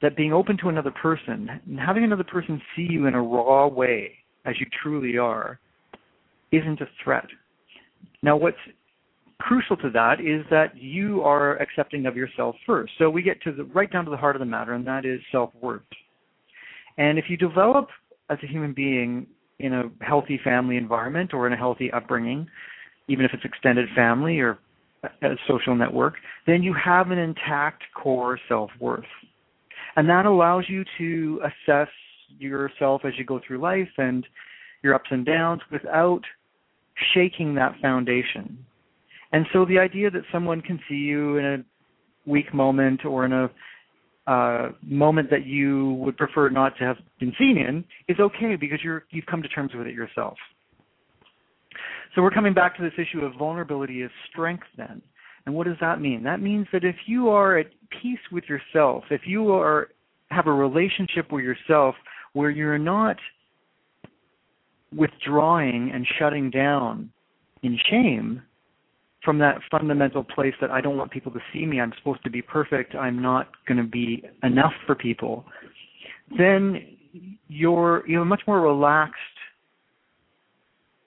that 0.02 0.16
being 0.16 0.34
open 0.34 0.58
to 0.58 0.70
another 0.70 0.92
person, 0.92 1.50
and 1.68 1.80
having 1.80 2.04
another 2.04 2.24
person 2.24 2.62
see 2.76 2.88
you 2.90 3.06
in 3.06 3.14
a 3.14 3.22
raw 3.22 3.68
way 3.68 4.12
as 4.46 4.56
you 4.60 4.66
truly 4.82 5.18
are, 5.18 5.60
isn't 6.54 6.80
a 6.80 6.88
threat. 7.04 7.26
Now, 8.22 8.38
what's 8.38 8.58
crucial 9.40 9.76
to 9.78 9.90
that 9.90 10.22
is 10.22 10.46
that 10.50 10.78
you 10.78 11.22
are 11.22 11.58
accepting 11.58 12.06
of 12.06 12.16
yourself 12.16 12.56
first. 12.66 12.94
So 12.98 13.10
we 13.10 13.22
get 13.22 13.42
to 13.42 13.52
the 13.52 13.66
right 13.66 13.92
down 13.92 14.06
to 14.06 14.12
the 14.12 14.18
heart 14.18 14.36
of 14.36 14.40
the 14.40 14.46
matter, 14.46 14.74
and 14.74 14.88
that 14.88 15.06
is 15.06 15.20
self-worth. 15.32 15.82
And 16.98 17.20
if 17.20 17.26
you 17.28 17.36
develop 17.36 17.90
as 18.30 18.38
a 18.44 18.48
human 18.48 18.72
being 18.74 19.28
in 19.60 19.74
a 19.74 19.84
healthy 20.02 20.40
family 20.44 20.78
environment 20.78 21.34
or 21.34 21.48
in 21.48 21.54
a 21.54 21.58
healthy 21.58 21.92
upbringing, 21.92 22.48
even 23.10 23.26
if 23.26 23.32
it's 23.34 23.44
extended 23.44 23.90
family 23.96 24.40
or 24.40 24.60
a 25.04 25.36
social 25.48 25.76
network, 25.76 26.14
then 26.48 26.64
you 26.64 26.74
have 26.74 27.12
an 27.12 27.18
intact 27.18 27.84
core 27.94 28.40
self-worth. 28.48 29.04
And 29.98 30.08
that 30.08 30.26
allows 30.26 30.66
you 30.70 30.86
to 30.98 31.42
assess 31.44 31.90
yourself 32.40 33.02
as 33.04 33.14
you 33.18 33.26
go 33.26 33.42
through 33.46 33.60
life 33.60 33.90
and 33.98 34.26
your 34.82 34.96
ups 34.96 35.10
and 35.12 35.26
downs 35.26 35.62
without 35.72 36.22
shaking 37.14 37.56
that 37.56 37.74
foundation. 37.82 38.58
And 39.32 39.46
so 39.52 39.66
the 39.66 39.80
idea 39.80 40.12
that 40.12 40.22
someone 40.32 40.62
can 40.62 40.80
see 40.88 40.96
you 40.96 41.38
in 41.38 41.46
a 41.46 42.30
weak 42.30 42.54
moment 42.54 43.06
or 43.06 43.26
in 43.26 43.34
a 43.34 43.50
uh, 44.26 44.70
moment 44.82 45.30
that 45.30 45.46
you 45.46 45.94
would 45.96 46.16
prefer 46.16 46.50
not 46.50 46.78
to 46.78 46.84
have 46.86 46.98
been 47.20 47.34
seen 47.38 47.58
in 47.58 47.84
is 48.08 48.20
okay 48.20 48.56
because 48.56 48.80
you're 48.82 49.04
you've 49.12 49.26
come 49.26 49.42
to 49.42 49.50
terms 49.50 49.72
with 49.76 49.88
it 49.88 49.94
yourself. 49.94 50.38
So 52.16 52.22
we're 52.22 52.32
coming 52.32 52.54
back 52.54 52.78
to 52.78 52.84
this 52.84 52.94
issue 52.98 53.26
of 53.26 53.34
vulnerability 53.38 54.02
as 54.04 54.12
strength 54.30 54.68
then. 54.78 55.02
And 55.46 55.54
what 55.54 55.68
does 55.68 55.76
that 55.82 56.00
mean? 56.00 56.24
That 56.24 56.42
means 56.42 56.68
that 56.72 56.86
if 56.86 56.96
you 57.06 57.30
are 57.30 57.58
at 57.58 57.68
peace 58.02 58.20
with 58.32 58.46
yourself, 58.46 59.04
if 59.10 59.22
you 59.26 59.52
are 59.52 59.90
have 60.30 60.48
a 60.48 60.54
relationship 60.54 61.32
with 61.32 61.44
yourself 61.44 61.96
where 62.34 62.50
you're 62.50 62.78
not 62.78 63.18
withdrawing 64.96 65.92
and 65.94 66.06
shutting 66.20 66.50
down 66.50 67.10
in 67.62 67.78
shame, 67.90 68.42
from 69.24 69.38
that 69.40 69.60
fundamental 69.72 70.24
place 70.24 70.54
that 70.60 70.70
I 70.70 70.82
don't 70.82 70.98
want 70.98 71.12
people 71.12 71.32
to 71.32 71.40
see 71.54 71.66
me, 71.66 71.80
I'm 71.80 71.94
supposed 71.98 72.24
to 72.26 72.30
be 72.30 72.42
perfect, 72.42 72.94
I'm 72.94 73.22
not 73.22 73.50
going 73.68 73.78
to 73.78 73.90
be 73.90 74.24
enough 74.44 74.74
for 74.86 74.96
people, 74.96 75.46
then 76.38 76.98
you're 77.48 78.08
you 78.08 78.22
a 78.22 78.26
much 78.26 78.42
more 78.48 78.60
relaxed 78.60 79.16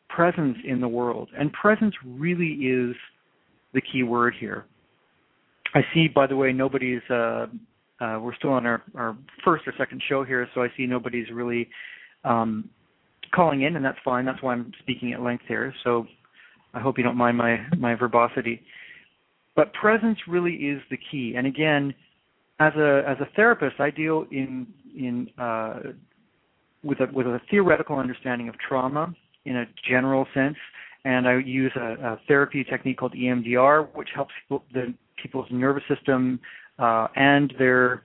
presence 0.08 0.56
in 0.64 0.80
the 0.80 0.88
world. 0.88 1.28
And 1.38 1.52
presence 1.52 1.94
really 2.04 2.46
is 2.46 2.96
the 3.74 3.80
key 3.80 4.02
word 4.02 4.34
here. 4.38 4.64
I 5.74 5.80
see, 5.92 6.08
by 6.08 6.26
the 6.26 6.36
way, 6.36 6.52
nobody's. 6.52 7.02
Uh, 7.10 7.46
uh, 7.98 8.18
we're 8.20 8.34
still 8.34 8.50
on 8.50 8.66
our, 8.66 8.82
our 8.94 9.16
first 9.42 9.66
or 9.66 9.72
second 9.78 10.02
show 10.06 10.22
here, 10.22 10.46
so 10.54 10.62
I 10.62 10.68
see 10.76 10.86
nobody's 10.86 11.30
really 11.32 11.66
um, 12.24 12.68
calling 13.34 13.62
in, 13.62 13.76
and 13.76 13.84
that's 13.84 13.98
fine. 14.04 14.24
That's 14.24 14.42
why 14.42 14.52
I'm 14.52 14.72
speaking 14.80 15.12
at 15.12 15.22
length 15.22 15.44
here. 15.48 15.72
So 15.84 16.06
I 16.74 16.80
hope 16.80 16.98
you 16.98 17.04
don't 17.04 17.16
mind 17.16 17.36
my 17.36 17.58
my 17.78 17.94
verbosity. 17.94 18.62
But 19.54 19.72
presence 19.72 20.18
really 20.28 20.52
is 20.52 20.82
the 20.90 20.98
key. 21.10 21.34
And 21.36 21.46
again, 21.46 21.94
as 22.60 22.74
a 22.74 23.02
as 23.06 23.16
a 23.20 23.28
therapist, 23.34 23.80
I 23.80 23.90
deal 23.90 24.26
in 24.30 24.66
in 24.96 25.28
uh, 25.38 25.80
with 26.82 27.00
a 27.00 27.06
with 27.12 27.26
a 27.26 27.40
theoretical 27.50 27.98
understanding 27.98 28.48
of 28.48 28.54
trauma 28.58 29.14
in 29.44 29.56
a 29.56 29.64
general 29.88 30.26
sense, 30.34 30.56
and 31.04 31.28
I 31.28 31.38
use 31.38 31.72
a, 31.76 31.94
a 32.02 32.20
therapy 32.26 32.64
technique 32.64 32.98
called 32.98 33.14
EMDR, 33.14 33.94
which 33.94 34.08
helps 34.14 34.32
people, 34.42 34.64
the 34.72 34.92
people's 35.22 35.46
nervous 35.50 35.84
system 35.88 36.40
uh, 36.78 37.08
and 37.14 37.52
their 37.58 38.02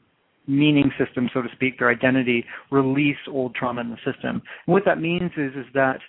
meaning 0.47 0.91
system, 0.97 1.29
so 1.33 1.41
to 1.41 1.49
speak, 1.53 1.79
their 1.79 1.89
identity, 1.89 2.45
release 2.71 3.17
old 3.29 3.55
trauma 3.55 3.81
in 3.81 3.89
the 3.89 3.97
system. 3.97 4.41
And 4.65 4.73
what 4.73 4.83
that 4.85 4.99
means 4.99 5.31
is 5.37 5.53
is 5.55 5.65
that 5.73 5.99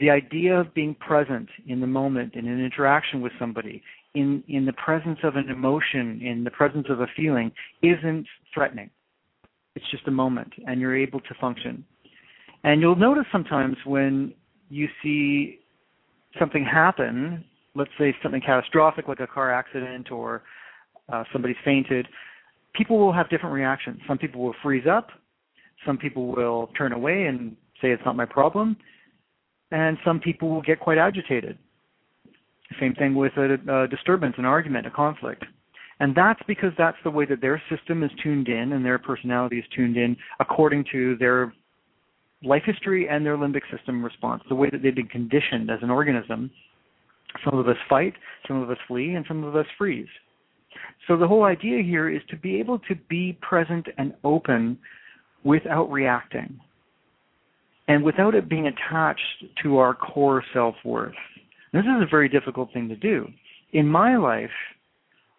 the 0.00 0.10
idea 0.10 0.58
of 0.58 0.74
being 0.74 0.94
present 0.94 1.48
in 1.66 1.80
the 1.80 1.86
moment 1.86 2.34
in 2.34 2.48
an 2.48 2.64
interaction 2.64 3.20
with 3.20 3.32
somebody 3.38 3.82
in 4.14 4.42
in 4.48 4.64
the 4.64 4.72
presence 4.72 5.18
of 5.22 5.36
an 5.36 5.48
emotion 5.48 6.20
in 6.22 6.42
the 6.42 6.50
presence 6.50 6.86
of 6.90 7.00
a 7.00 7.06
feeling 7.14 7.52
isn't 7.82 8.26
threatening 8.52 8.90
it's 9.76 9.88
just 9.90 10.08
a 10.08 10.10
moment 10.10 10.52
and 10.66 10.80
you're 10.80 10.96
able 10.96 11.20
to 11.20 11.34
function 11.40 11.84
and 12.64 12.80
you'll 12.80 12.96
notice 12.96 13.24
sometimes 13.30 13.76
when 13.84 14.34
you 14.68 14.88
see 15.02 15.60
something 16.38 16.64
happen 16.64 17.44
let's 17.76 17.90
say 17.98 18.14
something 18.22 18.40
catastrophic 18.40 19.06
like 19.06 19.20
a 19.20 19.26
car 19.26 19.52
accident 19.52 20.10
or 20.10 20.42
uh, 21.12 21.22
somebody's 21.32 21.56
fainted 21.64 22.06
people 22.74 22.98
will 22.98 23.12
have 23.12 23.28
different 23.30 23.54
reactions 23.54 23.98
some 24.06 24.18
people 24.18 24.42
will 24.42 24.54
freeze 24.62 24.86
up 24.90 25.08
some 25.86 25.96
people 25.96 26.28
will 26.28 26.70
turn 26.76 26.92
away 26.92 27.26
and 27.26 27.56
say 27.80 27.90
it's 27.90 28.02
not 28.04 28.16
my 28.16 28.26
problem 28.26 28.76
and 29.70 29.96
some 30.04 30.20
people 30.20 30.48
will 30.48 30.62
get 30.62 30.80
quite 30.80 30.98
agitated. 30.98 31.58
same 32.80 32.94
thing 32.94 33.14
with 33.14 33.32
a, 33.36 33.54
a 33.68 33.88
disturbance, 33.88 34.34
an 34.38 34.44
argument, 34.44 34.86
a 34.86 34.90
conflict. 34.90 35.44
And 36.00 36.14
that's 36.14 36.40
because 36.46 36.72
that's 36.78 36.96
the 37.04 37.10
way 37.10 37.26
that 37.26 37.40
their 37.40 37.62
system 37.70 38.02
is 38.02 38.10
tuned 38.22 38.48
in 38.48 38.72
and 38.72 38.84
their 38.84 38.98
personality 38.98 39.58
is 39.58 39.64
tuned 39.74 39.96
in 39.96 40.16
according 40.40 40.84
to 40.92 41.16
their 41.18 41.52
life 42.42 42.62
history 42.64 43.06
and 43.08 43.24
their 43.24 43.36
limbic 43.36 43.62
system 43.74 44.02
response, 44.02 44.42
the 44.48 44.54
way 44.54 44.70
that 44.70 44.82
they've 44.82 44.94
been 44.94 45.06
conditioned 45.06 45.70
as 45.70 45.78
an 45.82 45.90
organism. 45.90 46.50
Some 47.44 47.58
of 47.58 47.68
us 47.68 47.76
fight, 47.88 48.14
some 48.48 48.62
of 48.62 48.70
us 48.70 48.78
flee, 48.88 49.14
and 49.14 49.24
some 49.28 49.44
of 49.44 49.54
us 49.54 49.66
freeze. 49.76 50.08
So 51.06 51.16
the 51.16 51.26
whole 51.26 51.44
idea 51.44 51.82
here 51.82 52.08
is 52.08 52.22
to 52.30 52.36
be 52.36 52.58
able 52.60 52.78
to 52.80 52.94
be 53.08 53.38
present 53.40 53.86
and 53.98 54.14
open 54.24 54.78
without 55.44 55.90
reacting 55.90 56.60
and 57.88 58.04
without 58.04 58.34
it 58.34 58.48
being 58.48 58.68
attached 58.68 59.44
to 59.62 59.78
our 59.78 59.94
core 59.94 60.44
self 60.52 60.76
worth. 60.84 61.14
This 61.72 61.82
is 61.82 62.02
a 62.02 62.06
very 62.10 62.28
difficult 62.28 62.72
thing 62.72 62.88
to 62.88 62.96
do. 62.96 63.26
In 63.72 63.86
my 63.86 64.16
life, 64.16 64.50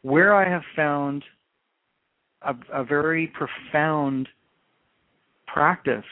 where 0.01 0.33
I 0.33 0.49
have 0.49 0.63
found 0.75 1.23
a, 2.41 2.55
a 2.73 2.83
very 2.83 3.27
profound 3.27 4.27
practice 5.47 6.05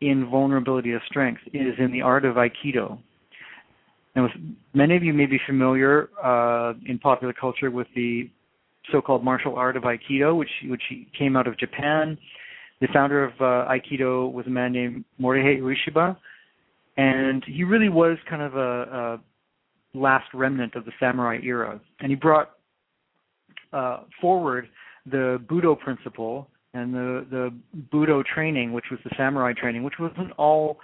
in 0.00 0.28
vulnerability 0.30 0.92
of 0.92 1.02
strength 1.06 1.40
is 1.52 1.74
in 1.78 1.92
the 1.92 2.02
art 2.02 2.24
of 2.24 2.36
Aikido. 2.36 2.98
Now, 4.16 4.28
many 4.74 4.96
of 4.96 5.02
you 5.02 5.12
may 5.12 5.26
be 5.26 5.40
familiar 5.46 6.08
uh, 6.22 6.74
in 6.86 6.98
popular 6.98 7.32
culture 7.32 7.70
with 7.70 7.88
the 7.96 8.30
so-called 8.92 9.24
martial 9.24 9.56
art 9.56 9.76
of 9.76 9.84
Aikido, 9.84 10.36
which 10.36 10.50
which 10.66 10.82
came 11.18 11.36
out 11.36 11.46
of 11.46 11.58
Japan. 11.58 12.16
The 12.80 12.88
founder 12.92 13.24
of 13.24 13.32
uh, 13.40 13.70
Aikido 13.70 14.30
was 14.30 14.46
a 14.46 14.50
man 14.50 14.72
named 14.72 15.04
Morihei 15.20 15.60
Ueshiba, 15.60 16.16
and 16.96 17.42
he 17.46 17.64
really 17.64 17.88
was 17.88 18.18
kind 18.28 18.42
of 18.42 18.54
a, 18.56 19.20
a 19.94 19.98
last 19.98 20.26
remnant 20.34 20.74
of 20.74 20.84
the 20.84 20.92
samurai 21.00 21.38
era. 21.42 21.80
And 22.00 22.10
he 22.10 22.16
brought 22.16 22.50
uh, 23.72 24.00
forward 24.20 24.68
the 25.06 25.42
Budo 25.48 25.78
principle 25.78 26.48
and 26.72 26.92
the 26.92 27.26
the 27.30 27.54
Budo 27.92 28.22
training, 28.24 28.72
which 28.72 28.86
was 28.90 29.00
the 29.04 29.10
samurai 29.16 29.52
training, 29.58 29.82
which 29.82 29.94
wasn't 29.98 30.32
all 30.36 30.78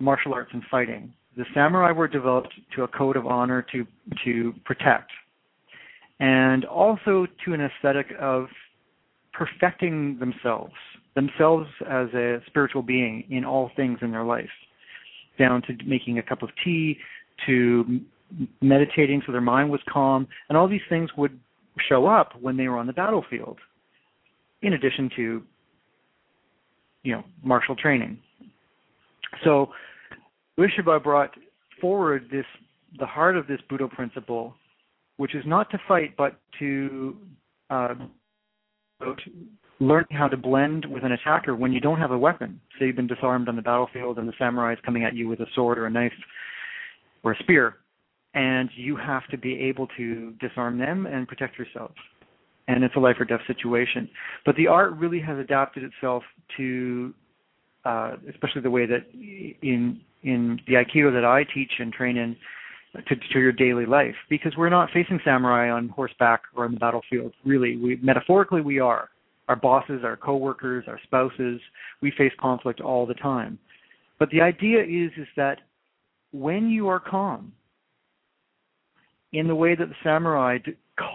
martial 0.00 0.32
arts 0.32 0.50
and 0.52 0.62
fighting. 0.70 1.12
The 1.38 1.44
samurai 1.54 1.92
were 1.92 2.08
developed 2.08 2.52
to 2.74 2.82
a 2.82 2.88
code 2.88 3.16
of 3.16 3.24
honor 3.24 3.64
to 3.70 3.86
to 4.24 4.52
protect, 4.64 5.12
and 6.18 6.64
also 6.64 7.28
to 7.44 7.54
an 7.54 7.60
aesthetic 7.60 8.08
of 8.20 8.48
perfecting 9.32 10.18
themselves, 10.18 10.74
themselves 11.14 11.68
as 11.88 12.08
a 12.12 12.42
spiritual 12.48 12.82
being 12.82 13.22
in 13.30 13.44
all 13.44 13.70
things 13.76 14.00
in 14.02 14.10
their 14.10 14.24
life, 14.24 14.50
down 15.38 15.62
to 15.62 15.76
making 15.86 16.18
a 16.18 16.22
cup 16.24 16.42
of 16.42 16.48
tea, 16.64 16.98
to 17.46 18.00
meditating 18.60 19.22
so 19.24 19.30
their 19.30 19.40
mind 19.40 19.70
was 19.70 19.80
calm, 19.88 20.26
and 20.48 20.58
all 20.58 20.66
these 20.66 20.80
things 20.88 21.08
would 21.16 21.38
show 21.88 22.06
up 22.06 22.32
when 22.40 22.56
they 22.56 22.66
were 22.66 22.76
on 22.76 22.88
the 22.88 22.92
battlefield 22.92 23.58
in 24.62 24.72
addition 24.72 25.08
to 25.14 25.42
you 27.04 27.12
know 27.12 27.22
martial 27.44 27.76
training. 27.76 28.18
So 29.44 29.70
Ueshiba 30.58 31.02
brought 31.02 31.30
forward 31.80 32.28
this 32.30 32.44
the 32.98 33.06
heart 33.06 33.36
of 33.36 33.46
this 33.46 33.60
Budo 33.70 33.88
principle, 33.90 34.54
which 35.18 35.34
is 35.34 35.44
not 35.46 35.70
to 35.70 35.78
fight 35.86 36.16
but 36.16 36.40
to 36.58 37.16
uh, 37.70 37.94
learn 39.78 40.06
how 40.10 40.26
to 40.26 40.36
blend 40.36 40.84
with 40.86 41.04
an 41.04 41.12
attacker 41.12 41.54
when 41.54 41.72
you 41.72 41.80
don't 41.80 41.98
have 41.98 42.10
a 42.10 42.18
weapon. 42.18 42.60
Say 42.78 42.86
you've 42.86 42.96
been 42.96 43.06
disarmed 43.06 43.48
on 43.48 43.56
the 43.56 43.62
battlefield 43.62 44.18
and 44.18 44.26
the 44.26 44.32
samurai 44.38 44.72
is 44.72 44.78
coming 44.84 45.04
at 45.04 45.14
you 45.14 45.28
with 45.28 45.40
a 45.40 45.46
sword 45.54 45.78
or 45.78 45.86
a 45.86 45.90
knife 45.90 46.12
or 47.22 47.32
a 47.32 47.38
spear, 47.38 47.76
and 48.34 48.70
you 48.74 48.96
have 48.96 49.26
to 49.30 49.38
be 49.38 49.60
able 49.60 49.86
to 49.98 50.32
disarm 50.40 50.78
them 50.78 51.06
and 51.06 51.28
protect 51.28 51.58
yourself 51.58 51.92
and 52.68 52.84
it's 52.84 52.94
a 52.96 53.00
life 53.00 53.16
or 53.18 53.24
death 53.24 53.40
situation. 53.46 54.08
But 54.44 54.54
the 54.56 54.66
art 54.66 54.92
really 54.92 55.20
has 55.20 55.38
adapted 55.38 55.82
itself 55.82 56.22
to, 56.58 57.14
Uh, 57.88 58.16
especially 58.28 58.60
the 58.60 58.70
way 58.70 58.84
that 58.84 59.04
in 59.62 59.98
in 60.22 60.60
the 60.66 60.74
Aikido 60.74 61.10
that 61.10 61.24
I 61.24 61.40
teach 61.54 61.72
and 61.78 61.90
train 61.90 62.16
in, 62.18 62.36
to, 63.08 63.16
to 63.32 63.38
your 63.38 63.52
daily 63.52 63.86
life, 63.86 64.18
because 64.28 64.52
we're 64.58 64.68
not 64.68 64.90
facing 64.92 65.18
samurai 65.24 65.70
on 65.70 65.88
horseback 65.88 66.42
or 66.54 66.66
on 66.66 66.72
the 66.74 66.80
battlefield. 66.86 67.32
Really, 67.46 67.72
we 67.78 67.90
metaphorically 68.02 68.60
we 68.60 68.78
are. 68.78 69.08
Our 69.48 69.56
bosses, 69.56 70.00
our 70.04 70.18
coworkers, 70.18 70.84
our 70.86 71.00
spouses, 71.04 71.58
we 72.02 72.10
face 72.18 72.34
conflict 72.38 72.82
all 72.82 73.06
the 73.06 73.14
time. 73.14 73.58
But 74.18 74.28
the 74.28 74.42
idea 74.42 74.80
is 74.82 75.10
is 75.16 75.28
that 75.36 75.58
when 76.32 76.68
you 76.68 76.88
are 76.88 77.00
calm, 77.00 77.52
in 79.32 79.46
the 79.48 79.54
way 79.54 79.74
that 79.76 79.88
the 79.88 80.00
samurai 80.04 80.58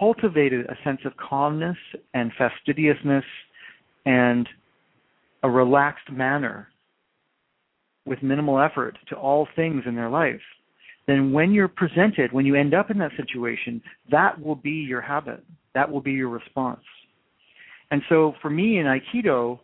cultivated 0.00 0.66
a 0.66 0.76
sense 0.82 1.02
of 1.04 1.12
calmness 1.18 1.76
and 2.14 2.32
fastidiousness 2.36 3.28
and 4.06 4.48
a 5.44 5.50
relaxed 5.50 6.10
manner 6.10 6.68
with 8.06 8.22
minimal 8.22 8.58
effort 8.58 8.98
to 9.08 9.14
all 9.14 9.46
things 9.54 9.84
in 9.86 9.94
their 9.94 10.10
life, 10.10 10.40
then 11.06 11.32
when 11.32 11.52
you're 11.52 11.68
presented, 11.68 12.32
when 12.32 12.46
you 12.46 12.54
end 12.54 12.74
up 12.74 12.90
in 12.90 12.98
that 12.98 13.12
situation, 13.16 13.80
that 14.10 14.40
will 14.42 14.56
be 14.56 14.70
your 14.70 15.02
habit. 15.02 15.44
That 15.74 15.90
will 15.90 16.00
be 16.00 16.12
your 16.12 16.30
response. 16.30 16.80
And 17.90 18.00
so 18.08 18.32
for 18.40 18.50
me 18.50 18.78
in 18.78 18.86
Aikido, 18.86 19.60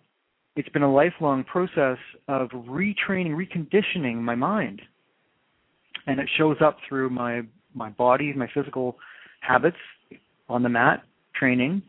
it's 0.54 0.68
been 0.68 0.82
a 0.82 0.92
lifelong 0.92 1.44
process 1.44 1.96
of 2.28 2.50
retraining, 2.50 3.34
reconditioning 3.34 4.16
my 4.16 4.34
mind. 4.34 4.82
And 6.06 6.20
it 6.20 6.28
shows 6.36 6.58
up 6.62 6.76
through 6.88 7.10
my, 7.10 7.42
my 7.74 7.88
body, 7.90 8.32
my 8.34 8.48
physical 8.52 8.96
habits, 9.40 9.76
on 10.48 10.62
the 10.62 10.68
mat 10.68 11.04
training 11.34 11.82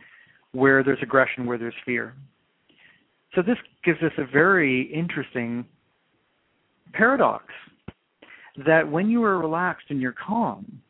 where 0.53 0.83
there's 0.83 0.99
aggression, 1.01 1.45
where 1.45 1.57
there's 1.57 1.73
fear. 1.85 2.13
So 3.35 3.41
this 3.41 3.57
gives 3.83 4.01
us 4.03 4.11
a 4.17 4.25
very 4.25 4.91
interesting 4.93 5.65
paradox 6.93 7.45
that 8.65 8.89
when 8.89 9.09
you 9.09 9.23
are 9.23 9.39
relaxed 9.39 9.85
and 9.89 10.01
you're 10.01 10.13
calm, 10.13 10.81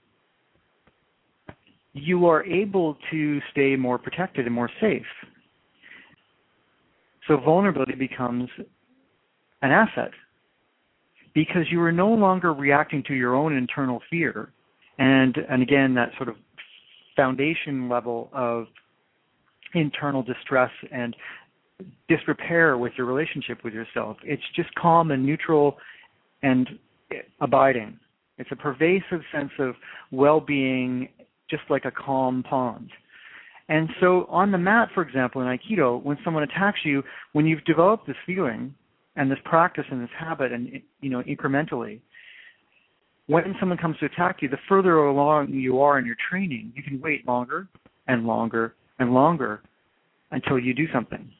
you 1.93 2.25
are 2.27 2.43
able 2.45 2.97
to 3.11 3.39
stay 3.51 3.75
more 3.75 3.97
protected 3.97 4.45
and 4.45 4.55
more 4.55 4.69
safe. 4.79 5.05
So 7.27 7.37
vulnerability 7.37 7.95
becomes 7.95 8.49
an 9.61 9.71
asset 9.71 10.11
because 11.33 11.65
you 11.69 11.81
are 11.81 11.91
no 11.91 12.09
longer 12.09 12.53
reacting 12.53 13.03
to 13.07 13.13
your 13.13 13.35
own 13.35 13.55
internal 13.55 14.01
fear 14.09 14.51
and 14.97 15.37
and 15.49 15.61
again 15.61 15.93
that 15.93 16.09
sort 16.17 16.29
of 16.29 16.35
foundation 17.15 17.87
level 17.87 18.29
of 18.33 18.65
internal 19.73 20.23
distress 20.23 20.71
and 20.91 21.15
disrepair 22.07 22.77
with 22.77 22.93
your 22.97 23.07
relationship 23.07 23.63
with 23.63 23.73
yourself. 23.73 24.17
It's 24.23 24.43
just 24.55 24.73
calm 24.75 25.11
and 25.11 25.25
neutral 25.25 25.77
and 26.43 26.67
abiding. 27.39 27.99
It's 28.37 28.51
a 28.51 28.55
pervasive 28.55 29.21
sense 29.31 29.51
of 29.59 29.75
well 30.11 30.39
being, 30.39 31.09
just 31.49 31.63
like 31.69 31.85
a 31.85 31.91
calm 31.91 32.43
pond. 32.43 32.89
And 33.69 33.89
so, 33.99 34.25
on 34.29 34.51
the 34.51 34.57
mat, 34.57 34.89
for 34.93 35.01
example, 35.01 35.41
in 35.41 35.47
Aikido, 35.47 36.03
when 36.03 36.17
someone 36.25 36.43
attacks 36.43 36.79
you, 36.83 37.03
when 37.33 37.45
you've 37.45 37.63
developed 37.65 38.07
this 38.07 38.17
feeling 38.25 38.73
and 39.15 39.29
this 39.29 39.39
practice 39.45 39.85
and 39.91 40.01
this 40.01 40.09
habit, 40.17 40.51
and 40.51 40.69
you 41.01 41.09
know, 41.09 41.21
incrementally, 41.23 42.01
when 43.27 43.55
someone 43.59 43.77
comes 43.77 43.97
to 43.99 44.05
attack 44.05 44.37
you, 44.41 44.49
the 44.49 44.57
further 44.67 44.97
along 44.97 45.49
you 45.51 45.79
are 45.81 45.99
in 45.99 46.05
your 46.05 46.17
training, 46.29 46.73
you 46.75 46.83
can 46.83 46.99
wait 46.99 47.25
longer 47.27 47.67
and 48.07 48.25
longer 48.25 48.75
and 48.99 49.13
longer 49.13 49.61
until 50.31 50.59
you 50.59 50.73
do 50.73 50.85
something. 50.93 51.31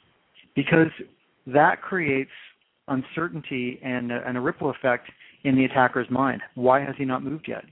Because 0.55 0.91
that 1.47 1.81
creates 1.81 2.31
uncertainty 2.87 3.79
and 3.83 4.11
a, 4.11 4.21
and 4.27 4.37
a 4.37 4.41
ripple 4.41 4.69
effect 4.69 5.09
in 5.43 5.55
the 5.55 5.65
attacker's 5.65 6.09
mind. 6.09 6.41
Why 6.55 6.81
has 6.81 6.95
he 6.97 7.05
not 7.05 7.23
moved 7.23 7.47
yet? 7.47 7.63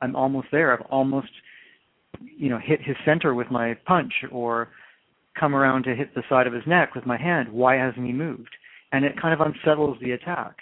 I'm 0.00 0.14
almost 0.16 0.48
there. 0.52 0.72
I've 0.72 0.86
almost, 0.90 1.30
you 2.20 2.48
know, 2.48 2.58
hit 2.58 2.80
his 2.82 2.96
center 3.04 3.34
with 3.34 3.50
my 3.50 3.74
punch 3.86 4.12
or 4.30 4.68
come 5.38 5.54
around 5.54 5.84
to 5.84 5.94
hit 5.94 6.14
the 6.14 6.22
side 6.28 6.46
of 6.46 6.52
his 6.52 6.62
neck 6.66 6.94
with 6.94 7.06
my 7.06 7.16
hand. 7.16 7.48
Why 7.50 7.76
hasn't 7.76 8.06
he 8.06 8.12
moved? 8.12 8.50
And 8.92 9.04
it 9.04 9.20
kind 9.20 9.38
of 9.38 9.46
unsettles 9.46 9.98
the 10.00 10.12
attack. 10.12 10.56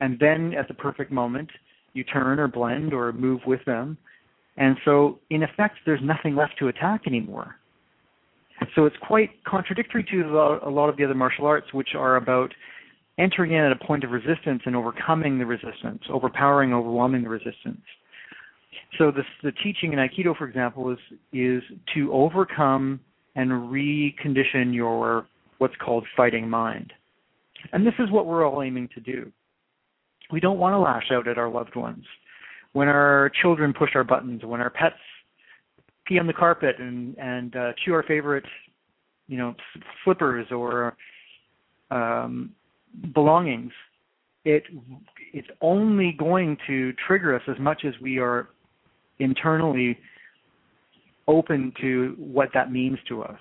And 0.00 0.18
then 0.18 0.54
at 0.54 0.68
the 0.68 0.74
perfect 0.74 1.12
moment, 1.12 1.50
you 1.92 2.04
turn 2.04 2.38
or 2.38 2.48
blend 2.48 2.92
or 2.92 3.12
move 3.12 3.40
with 3.46 3.64
them. 3.64 3.96
And 4.56 4.76
so, 4.84 5.18
in 5.30 5.42
effect, 5.42 5.76
there's 5.86 6.00
nothing 6.02 6.34
left 6.34 6.58
to 6.58 6.68
attack 6.68 7.02
anymore. 7.06 7.56
So 8.74 8.86
it's 8.86 8.96
quite 9.02 9.30
contradictory 9.44 10.04
to 10.10 10.22
a 10.64 10.70
lot 10.70 10.88
of 10.88 10.96
the 10.96 11.04
other 11.04 11.14
martial 11.14 11.46
arts, 11.46 11.72
which 11.72 11.90
are 11.94 12.16
about 12.16 12.52
entering 13.18 13.52
in 13.52 13.64
at 13.64 13.72
a 13.72 13.76
point 13.84 14.04
of 14.04 14.10
resistance 14.10 14.62
and 14.66 14.76
overcoming 14.76 15.38
the 15.38 15.46
resistance, 15.46 16.02
overpowering, 16.10 16.72
overwhelming 16.72 17.22
the 17.22 17.28
resistance. 17.28 17.82
So 18.96 19.10
this, 19.10 19.24
the 19.42 19.52
teaching 19.52 19.92
in 19.92 19.98
Aikido, 19.98 20.36
for 20.36 20.46
example, 20.46 20.90
is 20.90 20.98
is 21.32 21.62
to 21.94 22.12
overcome 22.12 23.00
and 23.36 23.50
recondition 23.50 24.74
your 24.74 25.26
what's 25.58 25.74
called 25.84 26.04
fighting 26.16 26.48
mind. 26.48 26.92
And 27.72 27.86
this 27.86 27.94
is 27.98 28.10
what 28.10 28.26
we're 28.26 28.46
all 28.46 28.62
aiming 28.62 28.88
to 28.94 29.00
do. 29.00 29.32
We 30.30 30.40
don't 30.40 30.58
want 30.58 30.74
to 30.74 30.78
lash 30.78 31.10
out 31.12 31.26
at 31.28 31.38
our 31.38 31.50
loved 31.50 31.74
ones. 31.74 32.04
when 32.72 32.88
our 32.88 33.30
children 33.42 33.72
push 33.72 33.90
our 33.94 34.04
buttons, 34.04 34.44
when 34.44 34.60
our 34.60 34.70
pets 34.70 34.94
pee 36.08 36.18
on 36.18 36.26
the 36.26 36.32
carpet 36.32 36.76
and 36.78 37.16
and 37.18 37.54
uh, 37.54 37.72
chew 37.84 37.92
our 37.92 38.02
favorite, 38.02 38.44
you 39.26 39.36
know, 39.36 39.54
slippers 40.04 40.46
or 40.50 40.96
um, 41.90 42.50
belongings, 43.14 43.72
it 44.44 44.64
it's 45.32 45.48
only 45.60 46.12
going 46.18 46.56
to 46.66 46.92
trigger 47.06 47.36
us 47.36 47.42
as 47.48 47.58
much 47.58 47.84
as 47.86 47.92
we 48.00 48.18
are 48.18 48.48
internally 49.18 49.98
open 51.26 51.72
to 51.80 52.14
what 52.18 52.48
that 52.54 52.72
means 52.72 52.98
to 53.08 53.22
us. 53.22 53.38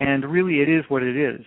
And 0.00 0.30
really, 0.30 0.60
it 0.60 0.68
is 0.68 0.84
what 0.88 1.02
it 1.02 1.16
is. 1.16 1.40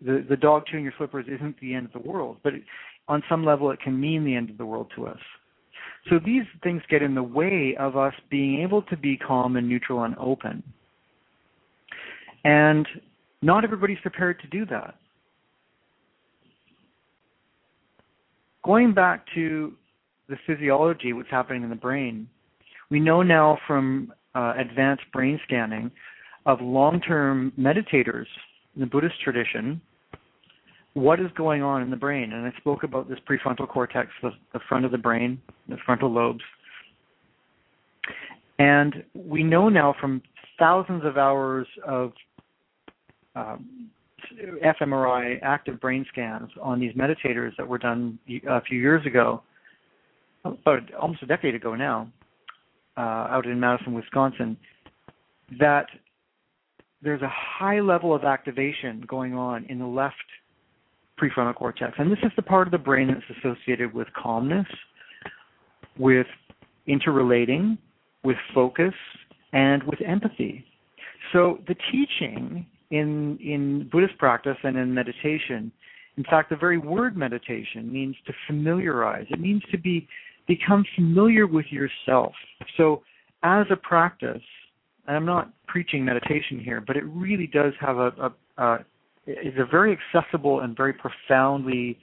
The 0.00 0.24
the 0.28 0.36
dog 0.36 0.64
chewing 0.66 0.84
your 0.84 0.94
slippers 0.98 1.26
isn't 1.28 1.58
the 1.60 1.74
end 1.74 1.86
of 1.86 2.02
the 2.02 2.08
world, 2.08 2.38
but 2.42 2.54
it, 2.54 2.62
on 3.06 3.22
some 3.28 3.44
level, 3.44 3.70
it 3.70 3.80
can 3.80 3.98
mean 3.98 4.24
the 4.24 4.34
end 4.34 4.50
of 4.50 4.58
the 4.58 4.66
world 4.66 4.92
to 4.96 5.06
us. 5.06 5.18
So 6.08 6.18
these 6.24 6.44
things 6.62 6.82
get 6.88 7.02
in 7.02 7.14
the 7.14 7.22
way 7.22 7.76
of 7.78 7.96
us 7.96 8.14
being 8.30 8.62
able 8.62 8.82
to 8.82 8.96
be 8.96 9.16
calm 9.16 9.56
and 9.56 9.68
neutral 9.68 10.04
and 10.04 10.16
open. 10.18 10.62
And 12.44 12.86
not 13.42 13.64
everybody's 13.64 13.98
prepared 14.00 14.40
to 14.40 14.46
do 14.48 14.64
that. 14.66 14.94
Going 18.64 18.92
back 18.94 19.24
to 19.34 19.72
the 20.28 20.36
physiology, 20.46 21.12
what's 21.12 21.30
happening 21.30 21.62
in 21.62 21.70
the 21.70 21.76
brain, 21.76 22.28
we 22.90 23.00
know 23.00 23.22
now 23.22 23.58
from 23.66 24.12
uh, 24.34 24.54
advanced 24.58 25.04
brain 25.12 25.40
scanning 25.44 25.90
of 26.46 26.60
long 26.60 27.00
term 27.00 27.52
meditators 27.58 28.26
in 28.74 28.80
the 28.80 28.86
Buddhist 28.86 29.20
tradition 29.22 29.80
what 30.98 31.20
is 31.20 31.30
going 31.36 31.62
on 31.62 31.82
in 31.82 31.90
the 31.90 31.96
brain. 31.96 32.32
And 32.32 32.46
I 32.46 32.56
spoke 32.58 32.82
about 32.82 33.08
this 33.08 33.18
prefrontal 33.28 33.68
cortex, 33.68 34.10
the, 34.22 34.30
the 34.52 34.60
front 34.68 34.84
of 34.84 34.90
the 34.90 34.98
brain, 34.98 35.40
the 35.68 35.76
frontal 35.84 36.12
lobes. 36.12 36.42
And 38.58 39.04
we 39.14 39.42
know 39.42 39.68
now 39.68 39.94
from 40.00 40.22
thousands 40.58 41.04
of 41.04 41.16
hours 41.16 41.66
of 41.86 42.12
um, 43.36 43.90
fMRI 44.64 45.38
active 45.42 45.80
brain 45.80 46.04
scans 46.10 46.50
on 46.60 46.80
these 46.80 46.92
meditators 46.94 47.52
that 47.56 47.66
were 47.66 47.78
done 47.78 48.18
a 48.48 48.60
few 48.62 48.78
years 48.78 49.04
ago, 49.06 49.42
about 50.44 50.92
almost 50.94 51.22
a 51.22 51.26
decade 51.26 51.54
ago 51.54 51.74
now, 51.74 52.10
uh, 52.96 53.00
out 53.00 53.46
in 53.46 53.60
Madison, 53.60 53.94
Wisconsin, 53.94 54.56
that 55.60 55.86
there's 57.00 57.22
a 57.22 57.30
high 57.32 57.80
level 57.80 58.14
of 58.14 58.24
activation 58.24 59.04
going 59.06 59.34
on 59.34 59.64
in 59.66 59.78
the 59.78 59.86
left 59.86 60.16
prefrontal 61.20 61.54
cortex. 61.54 61.94
And 61.98 62.10
this 62.10 62.18
is 62.22 62.32
the 62.36 62.42
part 62.42 62.66
of 62.66 62.72
the 62.72 62.78
brain 62.78 63.08
that's 63.08 63.38
associated 63.38 63.92
with 63.92 64.08
calmness, 64.14 64.66
with 65.98 66.26
interrelating, 66.86 67.78
with 68.24 68.36
focus, 68.54 68.94
and 69.52 69.82
with 69.84 70.00
empathy. 70.06 70.64
So 71.32 71.58
the 71.66 71.74
teaching 71.90 72.66
in 72.90 73.38
in 73.42 73.88
Buddhist 73.90 74.16
practice 74.18 74.56
and 74.62 74.76
in 74.76 74.92
meditation, 74.94 75.70
in 76.16 76.24
fact, 76.24 76.50
the 76.50 76.56
very 76.56 76.78
word 76.78 77.16
meditation 77.16 77.92
means 77.92 78.16
to 78.26 78.32
familiarize. 78.46 79.26
It 79.30 79.40
means 79.40 79.62
to 79.70 79.78
be 79.78 80.08
become 80.46 80.84
familiar 80.96 81.46
with 81.46 81.66
yourself. 81.70 82.32
So 82.76 83.02
as 83.42 83.66
a 83.70 83.76
practice, 83.76 84.42
and 85.06 85.16
I'm 85.16 85.26
not 85.26 85.52
preaching 85.66 86.04
meditation 86.04 86.58
here, 86.58 86.82
but 86.84 86.96
it 86.96 87.04
really 87.04 87.46
does 87.46 87.72
have 87.80 87.98
a, 87.98 88.10
a, 88.56 88.62
a 88.62 88.78
is 89.28 89.54
a 89.58 89.66
very 89.66 89.96
accessible 89.96 90.60
and 90.60 90.76
very 90.76 90.92
profoundly 90.92 91.98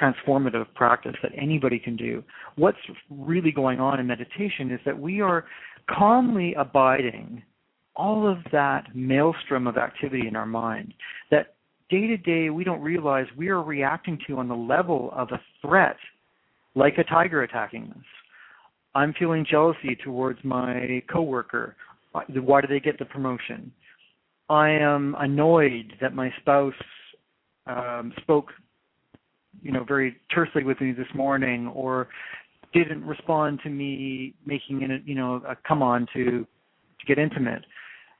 transformative 0.00 0.66
practice 0.74 1.16
that 1.22 1.32
anybody 1.36 1.78
can 1.78 1.96
do. 1.96 2.22
What's 2.56 2.78
really 3.10 3.50
going 3.50 3.80
on 3.80 3.98
in 3.98 4.06
meditation 4.06 4.70
is 4.70 4.80
that 4.86 4.98
we 4.98 5.20
are 5.20 5.44
calmly 5.88 6.54
abiding 6.54 7.42
all 7.96 8.30
of 8.30 8.38
that 8.52 8.86
maelstrom 8.94 9.66
of 9.66 9.76
activity 9.76 10.28
in 10.28 10.36
our 10.36 10.46
mind 10.46 10.94
that 11.30 11.54
day 11.90 12.06
to 12.06 12.16
day 12.16 12.50
we 12.50 12.62
don't 12.62 12.80
realize 12.80 13.26
we 13.36 13.48
are 13.48 13.62
reacting 13.62 14.16
to 14.26 14.38
on 14.38 14.48
the 14.48 14.54
level 14.54 15.10
of 15.14 15.28
a 15.32 15.40
threat 15.60 15.96
like 16.76 16.98
a 16.98 17.04
tiger 17.04 17.42
attacking 17.42 17.92
us. 17.96 18.04
I'm 18.94 19.12
feeling 19.18 19.44
jealousy 19.48 19.96
towards 20.02 20.38
my 20.44 21.02
coworker. 21.12 21.76
Why 22.12 22.60
do 22.60 22.68
they 22.68 22.80
get 22.80 22.98
the 22.98 23.04
promotion? 23.04 23.72
I 24.50 24.70
am 24.70 25.14
annoyed 25.20 25.94
that 26.00 26.12
my 26.12 26.30
spouse 26.40 26.74
um, 27.66 28.12
spoke, 28.20 28.48
you 29.62 29.70
know, 29.70 29.84
very 29.84 30.16
tersely 30.34 30.64
with 30.64 30.80
me 30.80 30.90
this 30.90 31.06
morning, 31.14 31.68
or 31.68 32.08
didn't 32.74 33.04
respond 33.04 33.60
to 33.62 33.70
me 33.70 34.34
making 34.44 34.82
it, 34.82 35.02
you 35.04 35.14
know, 35.14 35.40
a 35.48 35.56
come 35.66 35.82
on 35.82 36.06
to 36.14 36.24
to 36.24 37.06
get 37.06 37.18
intimate. 37.18 37.64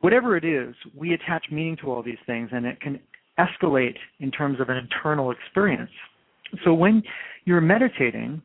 Whatever 0.03 0.37
it 0.37 0.45
is, 0.45 0.75
we 0.97 1.15
attach 1.15 1.47
meaning 1.51 1.77
to 1.83 1.91
all 1.91 2.03
these 2.03 2.17
things, 2.27 2.49
and 2.53 2.65
it 2.65 2.81
can 2.81 3.01
escalate 3.39 3.97
in 4.21 4.31
terms 4.31 4.61
of 4.61 4.69
an 4.69 4.77
internal 4.77 5.33
experience. 5.33 5.91
So 6.65 6.73
when 6.73 7.03
you're 7.45 7.61
meditating, 7.61 8.41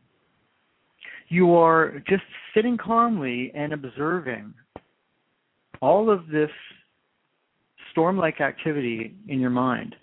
you 1.30 1.54
are 1.56 2.04
just 2.10 2.24
sitting 2.56 2.78
calmly 2.78 3.52
and 3.56 3.74
observing 3.74 4.54
all 5.82 6.10
of 6.10 6.28
this 6.28 6.50
storm 7.96 8.18
like 8.18 8.42
activity 8.42 9.16
in 9.30 9.40
your 9.40 9.50
mind. 9.50 9.96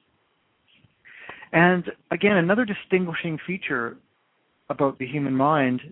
And 1.52 1.84
again, 2.10 2.38
another 2.38 2.64
distinguishing 2.64 3.38
feature 3.46 3.98
about 4.70 4.98
the 4.98 5.06
human 5.06 5.34
mind 5.34 5.82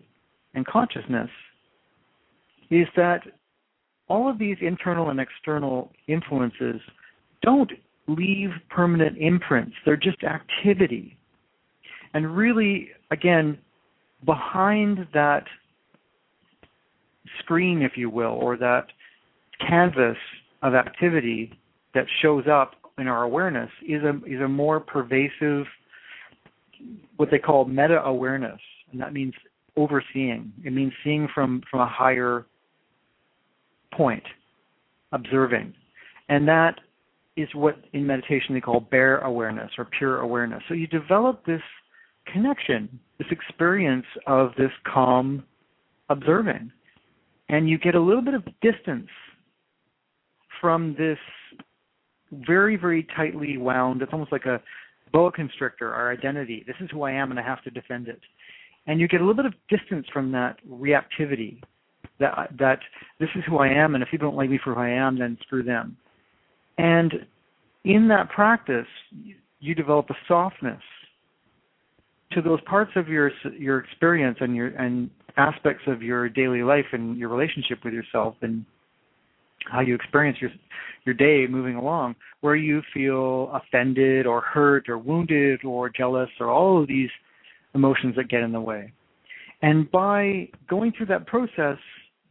and 0.54 0.66
consciousness 0.66 1.28
is 2.70 2.86
that 2.96 3.20
all 4.08 4.30
of 4.30 4.38
these 4.38 4.56
internal 4.62 5.10
and 5.10 5.20
external 5.20 5.92
influences 6.08 6.80
don't 7.42 7.70
leave 8.08 8.48
permanent 8.70 9.18
imprints, 9.18 9.76
they're 9.84 9.96
just 9.96 10.24
activity. 10.24 11.18
And 12.14 12.34
really, 12.34 12.88
again, 13.10 13.58
behind 14.24 15.06
that 15.12 15.44
screen, 17.40 17.82
if 17.82 17.92
you 17.96 18.08
will, 18.08 18.32
or 18.32 18.56
that 18.56 18.86
canvas 19.68 20.16
of 20.62 20.74
activity 20.74 21.52
that 21.94 22.06
shows 22.22 22.44
up 22.50 22.72
in 22.98 23.08
our 23.08 23.24
awareness 23.24 23.70
is 23.86 24.02
a 24.02 24.16
is 24.26 24.40
a 24.40 24.48
more 24.48 24.80
pervasive 24.80 25.64
what 27.16 27.30
they 27.30 27.38
call 27.38 27.64
meta 27.64 28.02
awareness 28.04 28.60
and 28.92 29.00
that 29.00 29.12
means 29.12 29.34
overseeing. 29.76 30.52
It 30.64 30.72
means 30.72 30.92
seeing 31.04 31.28
from 31.34 31.62
from 31.70 31.80
a 31.80 31.88
higher 31.88 32.46
point 33.94 34.24
observing. 35.12 35.74
And 36.28 36.46
that 36.48 36.80
is 37.36 37.48
what 37.54 37.76
in 37.92 38.06
meditation 38.06 38.54
they 38.54 38.60
call 38.60 38.80
bare 38.80 39.18
awareness 39.18 39.70
or 39.78 39.84
pure 39.84 40.20
awareness. 40.20 40.62
So 40.68 40.74
you 40.74 40.86
develop 40.86 41.44
this 41.46 41.62
connection 42.32 43.00
this 43.18 43.28
experience 43.30 44.06
of 44.26 44.52
this 44.56 44.70
calm 44.90 45.44
observing. 46.08 46.72
And 47.48 47.68
you 47.68 47.76
get 47.78 47.94
a 47.94 48.00
little 48.00 48.22
bit 48.22 48.34
of 48.34 48.44
distance 48.62 49.08
from 50.60 50.94
this 50.96 51.18
very, 52.32 52.76
very 52.76 53.06
tightly 53.16 53.56
wound. 53.56 54.02
It's 54.02 54.12
almost 54.12 54.32
like 54.32 54.46
a 54.46 54.60
boa 55.12 55.32
constrictor, 55.32 55.92
our 55.92 56.12
identity. 56.12 56.64
This 56.66 56.76
is 56.80 56.88
who 56.90 57.02
I 57.02 57.12
am 57.12 57.30
and 57.30 57.40
I 57.40 57.42
have 57.42 57.62
to 57.64 57.70
defend 57.70 58.08
it. 58.08 58.20
And 58.86 59.00
you 59.00 59.08
get 59.08 59.20
a 59.20 59.24
little 59.24 59.42
bit 59.42 59.46
of 59.46 59.54
distance 59.68 60.06
from 60.12 60.32
that 60.32 60.56
reactivity 60.68 61.60
that 62.18 62.50
that 62.58 62.80
this 63.18 63.28
is 63.34 63.42
who 63.48 63.58
I 63.58 63.68
am 63.68 63.94
and 63.94 64.02
if 64.02 64.10
people 64.10 64.28
don't 64.28 64.36
like 64.36 64.50
me 64.50 64.58
for 64.62 64.74
who 64.74 64.80
I 64.80 64.90
am, 64.90 65.18
then 65.18 65.38
screw 65.42 65.62
them. 65.62 65.96
And 66.78 67.26
in 67.84 68.08
that 68.08 68.28
practice, 68.30 68.86
you 69.60 69.74
develop 69.74 70.10
a 70.10 70.14
softness 70.28 70.82
to 72.32 72.42
those 72.42 72.60
parts 72.62 72.92
of 72.96 73.08
your 73.08 73.32
your 73.58 73.78
experience 73.78 74.38
and 74.40 74.54
your 74.54 74.68
and 74.68 75.10
aspects 75.36 75.84
of 75.86 76.02
your 76.02 76.28
daily 76.28 76.62
life 76.62 76.86
and 76.92 77.16
your 77.16 77.28
relationship 77.28 77.78
with 77.84 77.94
yourself 77.94 78.34
and 78.42 78.64
how 79.70 79.80
you 79.80 79.94
experience 79.94 80.38
your 80.40 80.50
your 81.06 81.14
day 81.14 81.46
moving 81.50 81.76
along 81.76 82.14
where 82.40 82.56
you 82.56 82.82
feel 82.92 83.50
offended 83.54 84.26
or 84.26 84.40
hurt 84.42 84.88
or 84.88 84.98
wounded 84.98 85.64
or 85.64 85.88
jealous 85.88 86.28
or 86.38 86.50
all 86.50 86.80
of 86.80 86.88
these 86.88 87.08
emotions 87.74 88.14
that 88.16 88.28
get 88.28 88.42
in 88.42 88.52
the 88.52 88.60
way. 88.60 88.92
And 89.62 89.90
by 89.90 90.48
going 90.68 90.92
through 90.96 91.06
that 91.06 91.26
process 91.26 91.78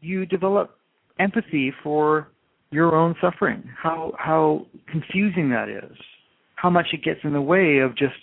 you 0.01 0.25
develop 0.25 0.77
empathy 1.19 1.73
for 1.83 2.29
your 2.71 2.95
own 2.95 3.15
suffering 3.19 3.63
how 3.75 4.13
how 4.17 4.65
confusing 4.87 5.49
that 5.49 5.69
is 5.69 5.97
how 6.55 6.69
much 6.69 6.87
it 6.93 7.03
gets 7.03 7.19
in 7.23 7.33
the 7.33 7.41
way 7.41 7.79
of 7.79 7.95
just 7.95 8.13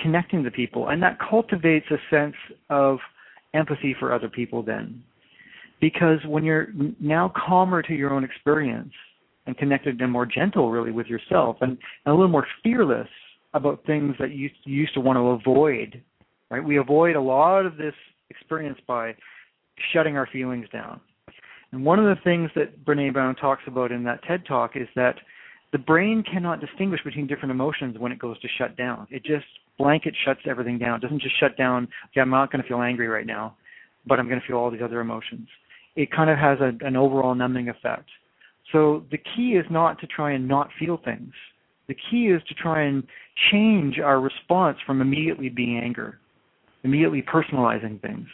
connecting 0.00 0.44
to 0.44 0.50
people. 0.50 0.88
And 0.88 1.02
that 1.02 1.18
cultivates 1.18 1.86
a 1.90 1.96
sense 2.14 2.34
of 2.68 2.98
empathy 3.54 3.94
for 3.98 4.12
other 4.12 4.28
people 4.28 4.62
then 4.62 5.02
because 5.80 6.18
when 6.26 6.44
you're 6.44 6.68
now 7.00 7.32
calmer 7.46 7.82
to 7.82 7.94
your 7.94 8.12
own 8.12 8.24
experience 8.24 8.92
and 9.46 9.56
connected 9.56 10.00
and 10.00 10.10
more 10.10 10.26
gentle 10.26 10.70
really 10.70 10.90
with 10.90 11.06
yourself 11.06 11.56
and, 11.60 11.70
and 11.70 11.78
a 12.06 12.10
little 12.12 12.28
more 12.28 12.46
fearless 12.62 13.08
about 13.52 13.84
things 13.86 14.14
that 14.18 14.32
you, 14.32 14.50
you 14.64 14.74
used 14.74 14.94
to 14.94 15.00
want 15.00 15.16
to 15.16 15.50
avoid 15.50 16.02
right 16.50 16.64
we 16.64 16.78
avoid 16.78 17.16
a 17.16 17.20
lot 17.20 17.66
of 17.66 17.76
this 17.76 17.94
experience 18.30 18.78
by 18.86 19.14
shutting 19.92 20.16
our 20.16 20.28
feelings 20.32 20.66
down. 20.72 21.00
And 21.72 21.84
one 21.84 21.98
of 21.98 22.04
the 22.04 22.22
things 22.22 22.50
that 22.54 22.84
Brene 22.84 23.12
Brown 23.12 23.34
talks 23.34 23.62
about 23.66 23.90
in 23.90 24.04
that 24.04 24.22
TED 24.24 24.44
talk 24.46 24.72
is 24.76 24.88
that 24.94 25.16
the 25.72 25.78
brain 25.78 26.22
cannot 26.22 26.60
distinguish 26.60 27.00
between 27.04 27.26
different 27.26 27.50
emotions 27.50 27.98
when 27.98 28.12
it 28.12 28.18
goes 28.18 28.38
to 28.40 28.48
shut 28.58 28.76
down. 28.76 29.08
It 29.10 29.24
just 29.24 29.46
blanket 29.76 30.14
shuts 30.24 30.40
everything 30.46 30.78
down. 30.78 30.98
It 30.98 31.02
doesn't 31.02 31.20
just 31.20 31.38
shut 31.40 31.56
down, 31.56 31.88
okay, 32.10 32.20
I'm 32.20 32.30
not 32.30 32.52
going 32.52 32.62
to 32.62 32.68
feel 32.68 32.80
angry 32.80 33.08
right 33.08 33.26
now, 33.26 33.56
but 34.06 34.20
I'm 34.20 34.28
going 34.28 34.40
to 34.40 34.46
feel 34.46 34.56
all 34.56 34.70
these 34.70 34.82
other 34.84 35.00
emotions. 35.00 35.48
It 35.96 36.10
kind 36.10 36.30
of 36.30 36.38
has 36.38 36.58
a, 36.60 36.72
an 36.84 36.96
overall 36.96 37.34
numbing 37.34 37.68
effect. 37.68 38.08
So 38.72 39.04
the 39.10 39.18
key 39.18 39.52
is 39.52 39.66
not 39.70 40.00
to 40.00 40.06
try 40.06 40.32
and 40.32 40.48
not 40.48 40.70
feel 40.78 40.98
things. 41.04 41.32
The 41.86 41.94
key 42.10 42.28
is 42.28 42.42
to 42.48 42.54
try 42.54 42.82
and 42.82 43.04
change 43.50 43.98
our 43.98 44.20
response 44.20 44.78
from 44.86 45.00
immediately 45.00 45.50
being 45.50 45.78
anger, 45.78 46.18
immediately 46.82 47.22
personalizing 47.22 48.00
things, 48.00 48.26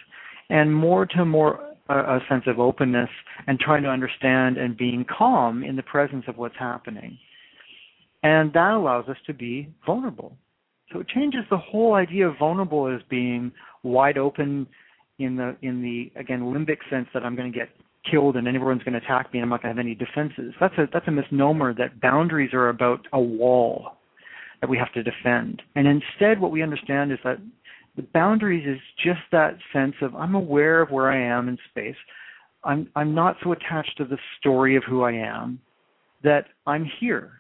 and 0.49 0.75
more 0.75 1.05
to 1.07 1.25
more 1.25 1.71
a, 1.89 2.17
a 2.17 2.21
sense 2.29 2.45
of 2.47 2.61
openness 2.61 3.11
and 3.47 3.59
trying 3.59 3.83
to 3.83 3.89
understand 3.89 4.57
and 4.57 4.77
being 4.77 5.05
calm 5.05 5.65
in 5.65 5.77
the 5.77 5.83
presence 5.83 6.25
of 6.29 6.37
what's 6.39 6.57
happening. 6.59 7.19
And 8.23 8.53
that 8.53 8.75
allows 8.75 9.09
us 9.09 9.17
to 9.27 9.35
be 9.35 9.69
vulnerable. 9.85 10.37
So 10.93 11.01
it 11.01 11.09
changes 11.09 11.41
the 11.51 11.59
whole 11.59 11.95
idea 11.95 12.29
of 12.29 12.39
vulnerable 12.39 12.87
as 12.93 13.01
being 13.09 13.53
wide 13.83 14.19
open 14.19 14.67
in 15.21 15.37
the 15.37 15.57
in 15.63 15.83
the 15.83 16.11
again 16.19 16.43
limbic 16.43 16.79
sense 16.91 17.09
that 17.15 17.23
I'm 17.25 17.37
going 17.37 17.53
to 17.53 17.59
get 17.59 17.69
killed 18.11 18.37
and 18.37 18.49
everyone's 18.49 18.83
going 18.83 18.99
to 18.99 19.05
attack 19.05 19.33
me 19.33 19.39
and 19.39 19.45
I'm 19.45 19.51
not 19.51 19.63
going 19.63 19.75
to 19.75 19.81
have 19.81 19.85
any 19.85 19.95
defenses. 19.95 20.55
That's 20.61 20.77
a 20.79 20.89
that's 20.93 21.07
a 21.09 21.11
misnomer 21.11 21.75
that 21.75 22.01
boundaries 22.01 22.55
are 22.55 22.69
about 22.69 23.07
a 23.13 23.21
wall 23.21 23.99
that 24.61 24.69
we 24.69 24.79
have 24.79 24.93
to 24.95 25.03
defend. 25.03 25.63
And 25.75 25.87
instead 25.87 26.41
what 26.41 26.51
we 26.51 26.63
understand 26.63 27.13
is 27.13 27.19
that 27.25 27.39
the 27.97 28.03
boundaries 28.15 28.67
is 28.67 28.81
just 29.05 29.21
that 29.33 29.57
sense 29.73 29.95
of 30.01 30.15
I'm 30.15 30.35
aware 30.35 30.81
of 30.81 30.91
where 30.91 31.11
I 31.11 31.21
am 31.21 31.49
in 31.49 31.59
space. 31.71 31.97
I'm 32.65 32.89
I'm 32.97 33.15
not 33.15 33.37
so 33.43 33.53
attached 33.53 33.97
to 33.99 34.05
the 34.05 34.19
story 34.39 34.77
of 34.77 34.85
who 34.85 35.03
I 35.03 35.13
am 35.13 35.61
that 36.23 36.47
I'm 36.67 36.91
here. 37.01 37.33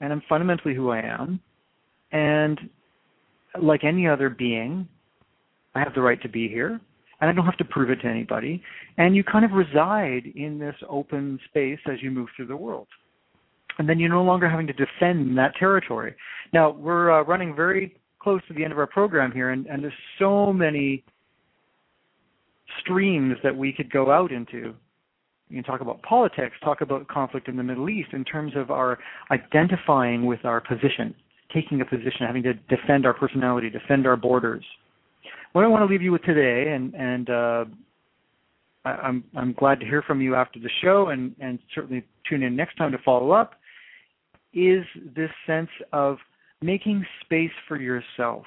And 0.00 0.12
I'm 0.12 0.22
fundamentally 0.28 0.74
who 0.74 0.90
I 0.90 1.00
am. 1.00 1.40
And 2.12 2.58
like 3.60 3.84
any 3.84 4.06
other 4.06 4.28
being, 4.28 4.88
I 5.74 5.80
have 5.80 5.94
the 5.94 6.02
right 6.02 6.20
to 6.22 6.28
be 6.28 6.48
here 6.48 6.80
and 7.20 7.30
I 7.30 7.32
don't 7.32 7.46
have 7.46 7.56
to 7.58 7.64
prove 7.64 7.90
it 7.90 8.02
to 8.02 8.06
anybody. 8.06 8.62
And 8.98 9.16
you 9.16 9.24
kind 9.24 9.44
of 9.44 9.52
reside 9.52 10.32
in 10.34 10.58
this 10.58 10.74
open 10.88 11.38
space 11.48 11.78
as 11.90 12.02
you 12.02 12.10
move 12.10 12.28
through 12.36 12.48
the 12.48 12.56
world. 12.56 12.88
And 13.78 13.88
then 13.88 13.98
you're 13.98 14.10
no 14.10 14.22
longer 14.22 14.48
having 14.48 14.66
to 14.66 14.72
defend 14.72 15.36
that 15.38 15.54
territory. 15.56 16.14
Now, 16.52 16.70
we're 16.70 17.10
uh, 17.10 17.22
running 17.24 17.56
very 17.56 17.96
close 18.20 18.40
to 18.48 18.54
the 18.54 18.62
end 18.62 18.72
of 18.72 18.78
our 18.78 18.86
program 18.86 19.32
here, 19.32 19.50
and, 19.50 19.66
and 19.66 19.82
there's 19.82 19.92
so 20.18 20.52
many 20.52 21.02
streams 22.80 23.36
that 23.42 23.56
we 23.56 23.72
could 23.72 23.90
go 23.90 24.10
out 24.10 24.30
into. 24.30 24.74
You 25.48 25.56
can 25.56 25.64
talk 25.64 25.80
about 25.80 26.02
politics, 26.02 26.56
talk 26.62 26.80
about 26.80 27.06
conflict 27.08 27.48
in 27.48 27.56
the 27.56 27.62
Middle 27.62 27.88
East 27.90 28.10
in 28.12 28.24
terms 28.24 28.52
of 28.56 28.70
our 28.70 28.98
identifying 29.30 30.26
with 30.26 30.44
our 30.44 30.60
position, 30.60 31.14
taking 31.52 31.80
a 31.80 31.84
position, 31.84 32.26
having 32.26 32.42
to 32.44 32.54
defend 32.54 33.06
our 33.06 33.14
personality, 33.14 33.70
defend 33.70 34.06
our 34.06 34.16
borders. 34.16 34.64
What 35.54 35.64
I 35.64 35.68
want 35.68 35.82
to 35.82 35.86
leave 35.86 36.02
you 36.02 36.10
with 36.10 36.22
today, 36.22 36.72
and 36.72 36.92
and 36.96 37.30
uh, 37.30 37.64
I, 38.84 38.90
I'm 38.90 39.22
I'm 39.36 39.52
glad 39.52 39.78
to 39.78 39.86
hear 39.86 40.02
from 40.02 40.20
you 40.20 40.34
after 40.34 40.58
the 40.58 40.68
show, 40.82 41.10
and 41.10 41.32
and 41.38 41.60
certainly 41.72 42.02
tune 42.28 42.42
in 42.42 42.56
next 42.56 42.74
time 42.74 42.90
to 42.90 42.98
follow 43.04 43.30
up, 43.30 43.52
is 44.52 44.84
this 45.14 45.30
sense 45.46 45.68
of 45.92 46.16
making 46.60 47.06
space 47.24 47.52
for 47.68 47.80
yourself. 47.80 48.42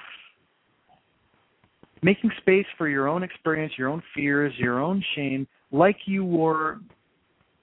Making 2.02 2.30
space 2.42 2.66
for 2.76 2.90
your 2.90 3.08
own 3.08 3.22
experience, 3.22 3.72
your 3.78 3.88
own 3.88 4.02
fears, 4.14 4.52
your 4.58 4.78
own 4.78 5.02
shame, 5.16 5.48
like 5.72 5.96
you 6.04 6.26
were 6.26 6.78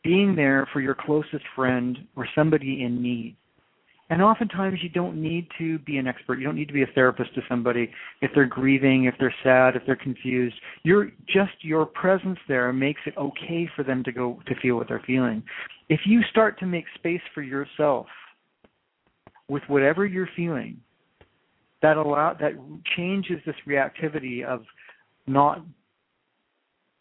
being 0.03 0.35
there 0.35 0.67
for 0.73 0.81
your 0.81 0.95
closest 0.95 1.45
friend 1.55 1.99
or 2.15 2.27
somebody 2.33 2.83
in 2.83 2.99
need. 2.99 3.35
And 4.09 4.21
oftentimes 4.21 4.79
you 4.83 4.89
don't 4.89 5.19
need 5.19 5.47
to 5.57 5.79
be 5.79 5.97
an 5.97 6.07
expert. 6.07 6.37
You 6.37 6.45
don't 6.45 6.55
need 6.55 6.67
to 6.67 6.73
be 6.73 6.83
a 6.83 6.87
therapist 6.93 7.33
to 7.35 7.41
somebody 7.49 7.89
if 8.21 8.29
they're 8.35 8.45
grieving, 8.45 9.05
if 9.05 9.15
they're 9.19 9.33
sad, 9.43 9.75
if 9.75 9.81
they're 9.85 9.95
confused. 9.95 10.55
You're 10.83 11.11
just 11.27 11.53
your 11.61 11.87
presence 11.87 12.37
there 12.47 12.71
makes 12.71 13.01
it 13.07 13.17
okay 13.17 13.67
for 13.75 13.83
them 13.83 14.03
to 14.03 14.11
go 14.11 14.39
to 14.45 14.55
feel 14.61 14.75
what 14.75 14.87
they're 14.87 15.03
feeling. 15.07 15.41
If 15.89 16.01
you 16.05 16.21
start 16.29 16.59
to 16.59 16.67
make 16.67 16.85
space 16.95 17.21
for 17.33 17.41
yourself 17.41 18.05
with 19.47 19.63
whatever 19.67 20.05
you're 20.05 20.29
feeling 20.35 20.77
that 21.81 21.97
allow 21.97 22.35
that 22.39 22.53
changes 22.95 23.37
this 23.45 23.55
reactivity 23.67 24.43
of 24.43 24.63
not 25.27 25.63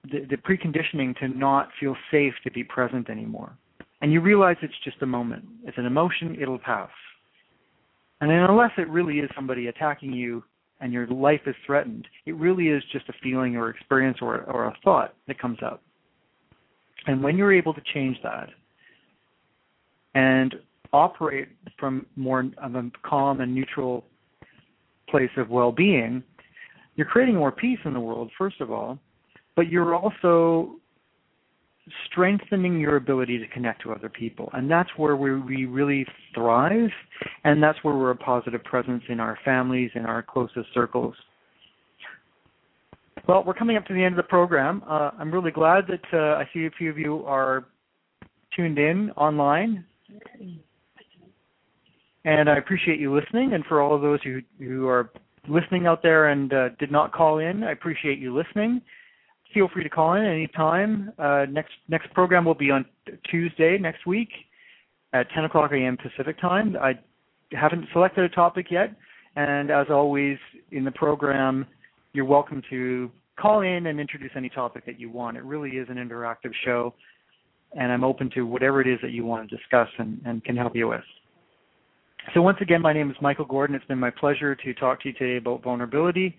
the, 0.04 0.26
the 0.28 0.36
preconditioning 0.36 1.16
to 1.18 1.28
not 1.28 1.68
feel 1.80 1.96
safe 2.10 2.34
to 2.44 2.50
be 2.50 2.64
present 2.64 3.08
anymore. 3.08 3.56
And 4.04 4.12
you 4.12 4.20
realize 4.20 4.56
it's 4.60 4.74
just 4.84 5.00
a 5.00 5.06
moment. 5.06 5.46
It's 5.64 5.78
an 5.78 5.86
emotion, 5.86 6.36
it'll 6.38 6.58
pass. 6.58 6.90
And 8.20 8.30
unless 8.30 8.72
it 8.76 8.86
really 8.90 9.20
is 9.20 9.30
somebody 9.34 9.68
attacking 9.68 10.12
you 10.12 10.44
and 10.82 10.92
your 10.92 11.06
life 11.06 11.40
is 11.46 11.54
threatened, 11.64 12.06
it 12.26 12.34
really 12.34 12.68
is 12.68 12.82
just 12.92 13.08
a 13.08 13.14
feeling 13.22 13.56
or 13.56 13.70
experience 13.70 14.18
or, 14.20 14.42
or 14.42 14.66
a 14.66 14.76
thought 14.84 15.14
that 15.26 15.38
comes 15.38 15.56
up. 15.64 15.82
And 17.06 17.22
when 17.22 17.38
you're 17.38 17.54
able 17.54 17.72
to 17.72 17.80
change 17.94 18.18
that 18.22 18.50
and 20.14 20.54
operate 20.92 21.48
from 21.80 22.04
more 22.14 22.44
of 22.62 22.74
a 22.74 22.90
calm 23.08 23.40
and 23.40 23.54
neutral 23.54 24.04
place 25.08 25.30
of 25.38 25.48
well-being, 25.48 26.22
you're 26.96 27.06
creating 27.06 27.36
more 27.36 27.52
peace 27.52 27.78
in 27.86 27.94
the 27.94 28.00
world, 28.00 28.30
first 28.36 28.60
of 28.60 28.70
all, 28.70 28.98
but 29.56 29.70
you're 29.70 29.94
also 29.94 30.76
strengthening 32.11 32.81
your 32.81 32.97
ability 32.97 33.38
to 33.38 33.47
connect 33.49 33.83
to 33.83 33.92
other 33.92 34.09
people. 34.09 34.49
And 34.53 34.70
that's 34.70 34.88
where 34.97 35.16
we, 35.16 35.38
we 35.38 35.64
really 35.66 36.07
thrive, 36.35 36.90
and 37.44 37.62
that's 37.62 37.79
where 37.83 37.94
we're 37.94 38.11
a 38.11 38.16
positive 38.16 38.62
presence 38.64 39.03
in 39.09 39.20
our 39.20 39.38
families, 39.44 39.90
in 39.94 40.07
our 40.07 40.23
closest 40.23 40.73
circles. 40.73 41.14
Well, 43.29 43.42
we're 43.47 43.55
coming 43.55 43.77
up 43.77 43.87
to 43.87 43.94
the 43.94 44.03
end 44.03 44.14
of 44.14 44.16
the 44.16 44.29
program. 44.29 44.83
Uh, 44.88 45.11
I'm 45.18 45.31
really 45.31 45.51
glad 45.51 45.85
that 45.88 46.05
uh, 46.12 46.38
I 46.38 46.49
see 46.53 46.66
a 46.66 46.70
few 46.70 46.90
of 46.90 46.99
you 46.99 47.25
are 47.27 47.66
tuned 48.55 48.79
in 48.79 49.11
online 49.12 49.85
and 52.25 52.49
I 52.49 52.57
appreciate 52.57 52.99
you 52.99 53.14
listening. 53.14 53.53
And 53.53 53.64
for 53.66 53.81
all 53.81 53.94
of 53.94 54.03
those 54.03 54.20
who 54.23 54.40
who 54.59 54.88
are 54.88 55.11
listening 55.49 55.87
out 55.87 56.03
there 56.03 56.29
and 56.29 56.53
uh, 56.53 56.68
did 56.79 56.90
not 56.90 57.12
call 57.12 57.38
in, 57.38 57.62
I 57.62 57.73
appreciate 57.73 58.18
you 58.18 58.35
listening. 58.35 58.81
Feel 59.54 59.68
free 59.72 59.84
to 59.84 59.88
call 59.88 60.14
in 60.14 60.24
anytime. 60.24 61.12
Uh, 61.16 61.46
next 61.48 61.70
next 61.88 62.12
program 62.12 62.44
will 62.44 62.56
be 62.56 62.72
on 62.72 62.84
Tuesday 63.30 63.78
next 63.78 64.04
week 64.04 64.28
at 65.12 65.30
10 65.30 65.44
o'clock 65.44 65.70
a.m. 65.72 65.96
Pacific 65.96 66.40
time. 66.40 66.76
I 66.82 66.98
haven't 67.52 67.86
selected 67.92 68.24
a 68.24 68.28
topic 68.28 68.66
yet, 68.68 68.92
and 69.36 69.70
as 69.70 69.86
always 69.90 70.38
in 70.72 70.84
the 70.84 70.90
program, 70.90 71.66
you're 72.12 72.24
welcome 72.24 72.62
to 72.68 73.12
call 73.38 73.60
in 73.60 73.86
and 73.86 74.00
introduce 74.00 74.32
any 74.34 74.48
topic 74.48 74.84
that 74.86 74.98
you 74.98 75.08
want. 75.08 75.36
It 75.36 75.44
really 75.44 75.70
is 75.70 75.86
an 75.88 75.96
interactive 75.96 76.50
show, 76.64 76.92
and 77.78 77.92
I'm 77.92 78.02
open 78.02 78.30
to 78.30 78.42
whatever 78.42 78.80
it 78.80 78.88
is 78.88 78.98
that 79.02 79.12
you 79.12 79.24
want 79.24 79.48
to 79.48 79.56
discuss 79.56 79.88
and, 79.98 80.20
and 80.26 80.42
can 80.42 80.56
help 80.56 80.74
you 80.74 80.88
with. 80.88 81.04
So 82.34 82.42
once 82.42 82.58
again, 82.60 82.82
my 82.82 82.92
name 82.92 83.08
is 83.08 83.16
Michael 83.20 83.44
Gordon. 83.44 83.76
It's 83.76 83.84
been 83.84 84.00
my 84.00 84.10
pleasure 84.10 84.56
to 84.56 84.74
talk 84.74 85.02
to 85.02 85.10
you 85.10 85.14
today 85.14 85.36
about 85.36 85.62
vulnerability, 85.62 86.36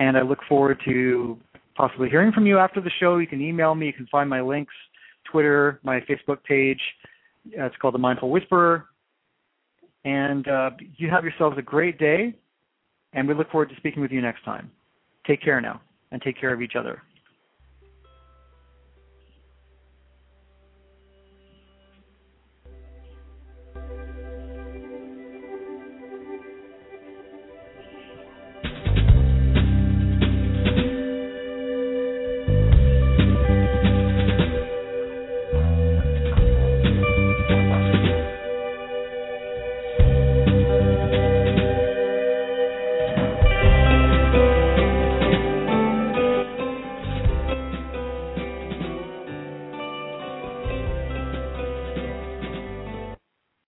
and 0.00 0.16
I 0.16 0.22
look 0.22 0.40
forward 0.48 0.80
to 0.86 1.38
possibly 1.80 2.10
hearing 2.10 2.30
from 2.30 2.46
you 2.46 2.58
after 2.58 2.78
the 2.78 2.90
show. 3.00 3.16
You 3.16 3.26
can 3.26 3.40
email 3.40 3.74
me. 3.74 3.86
You 3.86 3.94
can 3.94 4.06
find 4.08 4.28
my 4.28 4.42
links, 4.42 4.74
Twitter, 5.30 5.80
my 5.82 6.00
Facebook 6.00 6.44
page. 6.44 6.80
Uh, 7.58 7.64
it's 7.64 7.76
called 7.76 7.94
The 7.94 7.98
Mindful 7.98 8.28
Whisperer. 8.28 8.84
And 10.04 10.46
uh, 10.46 10.72
you 10.98 11.08
have 11.08 11.24
yourselves 11.24 11.56
a 11.58 11.62
great 11.62 11.98
day, 11.98 12.34
and 13.14 13.26
we 13.26 13.32
look 13.32 13.50
forward 13.50 13.70
to 13.70 13.76
speaking 13.76 14.02
with 14.02 14.10
you 14.10 14.20
next 14.20 14.44
time. 14.44 14.70
Take 15.26 15.42
care 15.42 15.58
now, 15.62 15.80
and 16.12 16.20
take 16.20 16.38
care 16.38 16.52
of 16.52 16.60
each 16.60 16.76
other. 16.78 17.02